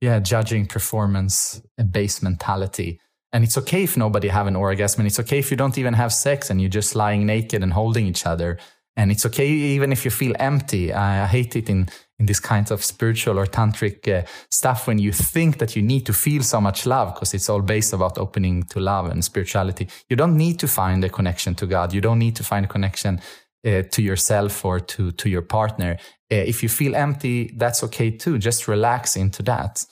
yeah, 0.00 0.20
judging 0.20 0.66
performance 0.66 1.60
based 1.90 2.22
mentality. 2.22 3.00
And 3.32 3.42
it's 3.42 3.58
okay 3.58 3.82
if 3.82 3.96
nobody 3.96 4.28
have 4.28 4.46
an 4.46 4.56
orgasm, 4.56 5.00
and 5.00 5.06
it's 5.08 5.20
okay 5.20 5.38
if 5.38 5.50
you 5.50 5.56
don't 5.56 5.76
even 5.76 5.94
have 5.94 6.12
sex 6.12 6.48
and 6.48 6.60
you're 6.60 6.70
just 6.70 6.94
lying 6.94 7.26
naked 7.26 7.62
and 7.62 7.72
holding 7.72 8.06
each 8.06 8.24
other 8.24 8.58
and 8.96 9.10
it's 9.10 9.26
okay 9.26 9.46
even 9.48 9.92
if 9.92 10.04
you 10.04 10.10
feel 10.10 10.34
empty. 10.38 10.92
I 10.92 11.26
hate 11.26 11.56
it 11.56 11.68
in 11.68 11.88
in 12.18 12.26
this 12.26 12.40
kind 12.40 12.70
of 12.70 12.82
spiritual 12.82 13.38
or 13.38 13.46
tantric 13.46 14.08
uh, 14.08 14.26
stuff 14.50 14.86
when 14.86 14.98
you 14.98 15.12
think 15.12 15.58
that 15.58 15.76
you 15.76 15.82
need 15.82 16.06
to 16.06 16.14
feel 16.14 16.42
so 16.42 16.60
much 16.60 16.86
love 16.86 17.14
because 17.14 17.34
it's 17.34 17.50
all 17.50 17.60
based 17.60 17.92
about 17.92 18.16
opening 18.16 18.62
to 18.62 18.80
love 18.80 19.10
and 19.10 19.22
spirituality. 19.22 19.86
You 20.08 20.16
don't 20.16 20.36
need 20.36 20.58
to 20.60 20.68
find 20.68 21.04
a 21.04 21.10
connection 21.10 21.54
to 21.56 21.66
god. 21.66 21.92
You 21.92 22.00
don't 22.00 22.18
need 22.18 22.34
to 22.36 22.42
find 22.42 22.64
a 22.64 22.68
connection 22.68 23.20
uh, 23.66 23.82
to 23.90 24.02
yourself 24.02 24.64
or 24.64 24.80
to 24.80 25.12
to 25.12 25.28
your 25.28 25.42
partner. 25.42 25.98
Uh, 26.32 26.36
if 26.36 26.62
you 26.62 26.68
feel 26.68 26.94
empty 26.94 27.52
that's 27.56 27.82
okay 27.84 28.10
too. 28.10 28.38
Just 28.38 28.68
relax 28.68 29.16
into 29.16 29.42
that. 29.42 29.84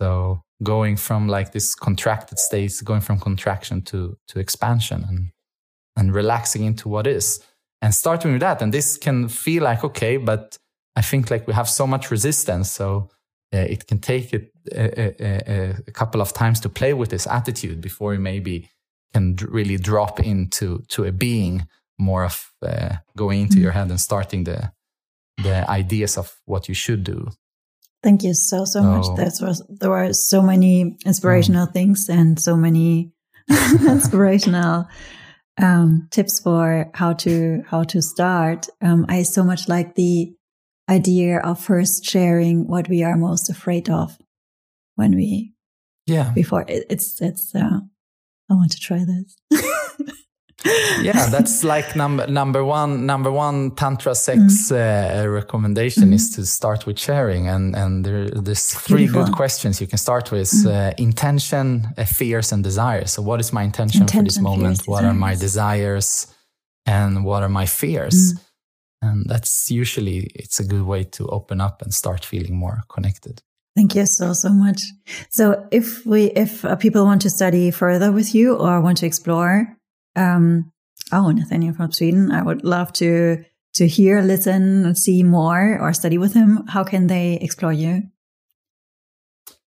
So 0.00 0.42
going 0.62 0.96
from 0.96 1.28
like 1.28 1.52
this 1.52 1.74
contracted 1.74 2.38
states 2.38 2.82
going 2.82 3.00
from 3.00 3.18
contraction 3.18 3.82
to 3.82 4.16
to 4.28 4.40
expansion 4.40 5.04
and 5.08 5.30
and 5.96 6.14
relaxing 6.14 6.64
into 6.64 6.88
what 6.88 7.06
is 7.06 7.40
and 7.82 7.94
starting 7.94 8.32
with 8.32 8.40
that 8.40 8.62
and 8.62 8.72
this 8.74 8.96
can 8.96 9.28
feel 9.28 9.62
like 9.62 9.84
okay 9.84 10.16
but 10.16 10.58
I 10.96 11.02
think 11.02 11.30
like 11.30 11.46
we 11.46 11.54
have 11.54 11.68
so 11.68 11.86
much 11.86 12.10
resistance, 12.10 12.70
so 12.70 13.08
uh, 13.54 13.58
it 13.58 13.86
can 13.86 13.98
take 14.00 14.34
it 14.34 14.52
a, 14.72 15.14
a, 15.22 15.74
a, 15.88 15.92
couple 15.92 16.20
of 16.20 16.32
times 16.32 16.60
to 16.60 16.68
play 16.68 16.94
with 16.94 17.10
this 17.10 17.26
attitude 17.26 17.80
before 17.80 18.14
you 18.14 18.20
maybe 18.20 18.68
can 19.12 19.36
really 19.48 19.76
drop 19.76 20.20
into 20.20 20.82
to 20.88 21.04
a 21.04 21.12
being 21.12 21.66
more 21.98 22.24
of 22.24 22.50
uh, 22.62 22.96
going 23.16 23.40
into 23.40 23.56
mm. 23.56 23.62
your 23.62 23.72
head 23.72 23.90
and 23.90 24.00
starting 24.00 24.44
the 24.44 24.72
the 25.42 25.68
ideas 25.70 26.18
of 26.18 26.32
what 26.44 26.68
you 26.68 26.74
should 26.74 27.02
do. 27.02 27.28
Thank 28.02 28.22
you 28.22 28.34
so 28.34 28.64
so, 28.64 28.80
so 28.80 28.82
much. 28.82 29.06
There 29.16 29.48
was 29.48 29.66
there 29.68 29.90
were 29.90 30.12
so 30.12 30.42
many 30.42 30.96
inspirational 31.06 31.66
mm. 31.66 31.72
things 31.72 32.08
and 32.08 32.38
so 32.38 32.56
many 32.56 33.12
inspirational 33.48 34.86
um, 35.58 36.08
tips 36.10 36.40
for 36.40 36.90
how 36.94 37.12
to 37.14 37.62
how 37.66 37.84
to 37.84 38.02
start. 38.02 38.68
Um, 38.80 39.06
I 39.08 39.22
so 39.22 39.44
much 39.44 39.68
like 39.68 39.94
the 39.94 40.34
idea 40.88 41.38
of 41.38 41.60
first 41.60 42.04
sharing 42.04 42.66
what 42.66 42.88
we 42.88 43.02
are 43.02 43.16
most 43.16 43.48
afraid 43.48 43.88
of 43.88 44.18
when 44.96 45.14
we 45.14 45.54
yeah. 46.06 46.30
before. 46.34 46.64
It, 46.68 46.86
it's 46.90 47.20
it's 47.20 47.54
uh 47.54 47.80
i 48.50 48.54
want 48.54 48.72
to 48.72 48.80
try 48.80 49.04
this 49.04 49.36
yeah 51.00 51.26
that's 51.30 51.64
like 51.64 51.96
number 51.96 52.26
number 52.26 52.64
one 52.64 53.06
number 53.06 53.30
one 53.30 53.70
tantra 53.72 54.14
sex 54.14 54.70
mm. 54.70 54.72
uh, 54.72 55.28
recommendation 55.28 56.10
mm. 56.10 56.14
is 56.14 56.30
to 56.30 56.44
start 56.44 56.86
with 56.86 56.98
sharing 56.98 57.48
and 57.48 57.74
and 57.74 58.04
there, 58.04 58.28
there's 58.28 58.74
three 58.74 59.04
Beautiful. 59.04 59.24
good 59.24 59.34
questions 59.34 59.80
you 59.80 59.86
can 59.86 59.98
start 59.98 60.30
with 60.30 60.50
mm. 60.50 60.66
uh, 60.66 60.94
intention 60.98 61.88
uh, 61.96 62.04
fears 62.04 62.52
and 62.52 62.62
desires 62.62 63.12
so 63.12 63.22
what 63.22 63.40
is 63.40 63.52
my 63.52 63.62
intention, 63.62 64.02
intention 64.02 64.20
for 64.20 64.24
this 64.24 64.40
moment 64.40 64.78
fears, 64.78 64.88
what 64.88 65.00
desires. 65.00 65.16
are 65.16 65.18
my 65.18 65.34
desires 65.34 66.34
and 66.86 67.24
what 67.24 67.42
are 67.42 67.48
my 67.48 67.66
fears 67.66 68.34
mm 68.34 68.40
and 69.02 69.24
that's 69.28 69.70
usually 69.70 70.30
it's 70.34 70.60
a 70.60 70.64
good 70.64 70.82
way 70.82 71.04
to 71.04 71.26
open 71.28 71.60
up 71.60 71.82
and 71.82 71.94
start 71.94 72.24
feeling 72.24 72.54
more 72.54 72.82
connected 72.88 73.42
thank 73.76 73.94
you 73.94 74.06
so 74.06 74.32
so 74.32 74.50
much 74.50 74.80
so 75.30 75.66
if 75.70 76.04
we 76.04 76.24
if 76.32 76.64
uh, 76.64 76.76
people 76.76 77.04
want 77.04 77.22
to 77.22 77.30
study 77.30 77.70
further 77.70 78.12
with 78.12 78.34
you 78.34 78.54
or 78.54 78.80
want 78.80 78.98
to 78.98 79.06
explore 79.06 79.76
um 80.16 80.72
oh 81.12 81.30
Nathanael 81.30 81.74
from 81.74 81.92
sweden 81.92 82.30
i 82.30 82.42
would 82.42 82.64
love 82.64 82.92
to 82.94 83.44
to 83.74 83.86
hear 83.86 84.20
listen 84.20 84.94
see 84.94 85.22
more 85.22 85.78
or 85.80 85.92
study 85.92 86.18
with 86.18 86.34
him 86.34 86.66
how 86.68 86.84
can 86.84 87.06
they 87.06 87.38
explore 87.40 87.72
you 87.72 88.02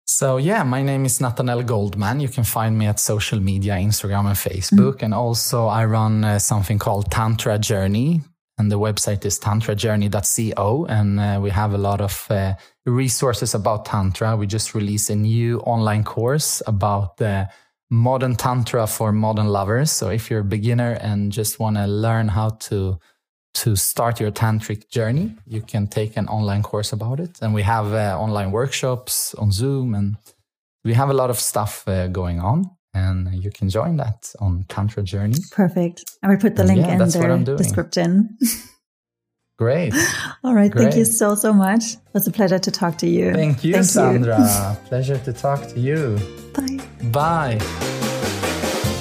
so 0.09 0.37
yeah, 0.37 0.63
my 0.63 0.81
name 0.81 1.03
is 1.03 1.19
Nathanael 1.19 1.63
Goldman. 1.63 2.21
You 2.21 2.29
can 2.29 2.45
find 2.45 2.77
me 2.77 2.87
at 2.87 2.97
social 2.97 3.41
media, 3.41 3.73
Instagram 3.73 4.25
and 4.25 4.37
Facebook. 4.37 4.99
Mm. 4.99 5.03
And 5.03 5.13
also 5.13 5.67
I 5.67 5.83
run 5.83 6.23
uh, 6.23 6.39
something 6.39 6.79
called 6.79 7.11
Tantra 7.11 7.59
Journey, 7.59 8.21
and 8.57 8.71
the 8.71 8.79
website 8.79 9.25
is 9.25 9.39
tantrajourney.co 9.39 10.85
and 10.89 11.19
uh, 11.19 11.39
we 11.41 11.49
have 11.49 11.73
a 11.73 11.77
lot 11.77 12.01
of 12.01 12.27
uh, 12.29 12.55
resources 12.85 13.53
about 13.53 13.85
tantra 13.85 14.35
we 14.35 14.47
just 14.47 14.73
released 14.73 15.09
a 15.09 15.15
new 15.15 15.59
online 15.59 16.03
course 16.03 16.61
about 16.67 17.17
the 17.17 17.47
modern 17.89 18.35
tantra 18.35 18.85
for 18.87 19.11
modern 19.11 19.47
lovers 19.47 19.91
so 19.91 20.09
if 20.09 20.29
you're 20.29 20.41
a 20.41 20.51
beginner 20.57 20.97
and 21.01 21.31
just 21.31 21.59
want 21.59 21.75
to 21.77 21.87
learn 21.87 22.27
how 22.27 22.49
to 22.49 22.99
to 23.53 23.75
start 23.75 24.19
your 24.19 24.31
tantric 24.31 24.89
journey 24.89 25.33
you 25.45 25.61
can 25.61 25.87
take 25.87 26.17
an 26.17 26.27
online 26.27 26.61
course 26.61 26.91
about 26.91 27.19
it 27.19 27.39
and 27.41 27.53
we 27.53 27.61
have 27.61 27.93
uh, 27.93 28.17
online 28.19 28.51
workshops 28.51 29.33
on 29.35 29.51
zoom 29.51 29.95
and 29.95 30.17
we 30.83 30.93
have 30.93 31.09
a 31.09 31.13
lot 31.13 31.29
of 31.29 31.39
stuff 31.39 31.87
uh, 31.87 32.07
going 32.07 32.39
on 32.39 32.69
and 32.93 33.43
you 33.43 33.51
can 33.51 33.69
join 33.69 33.97
that 33.97 34.33
on 34.39 34.65
Tantra 34.69 35.03
Journey. 35.03 35.37
Perfect. 35.51 36.03
I 36.23 36.29
will 36.29 36.37
put 36.37 36.55
the 36.55 36.63
link 36.63 36.79
yeah, 36.79 36.93
in 36.93 36.97
the 36.97 37.55
description. 37.55 38.37
Great. 39.57 39.93
All 40.43 40.53
right. 40.53 40.71
Great. 40.71 40.83
Thank 40.83 40.97
you 40.97 41.05
so, 41.05 41.33
so 41.33 41.51
much. 41.51 41.93
It 41.93 42.13
was 42.13 42.27
a 42.27 42.31
pleasure 42.31 42.59
to 42.59 42.71
talk 42.71 42.99
to 42.99 43.07
you. 43.07 43.33
Thank 43.33 43.63
you, 43.63 43.73
thank 43.73 43.85
Sandra. 43.85 44.39
You. 44.39 44.87
pleasure 44.89 45.17
to 45.17 45.33
talk 45.33 45.67
to 45.69 45.79
you. 45.79 46.17
Bye. 46.53 46.86
Bye. 47.11 47.57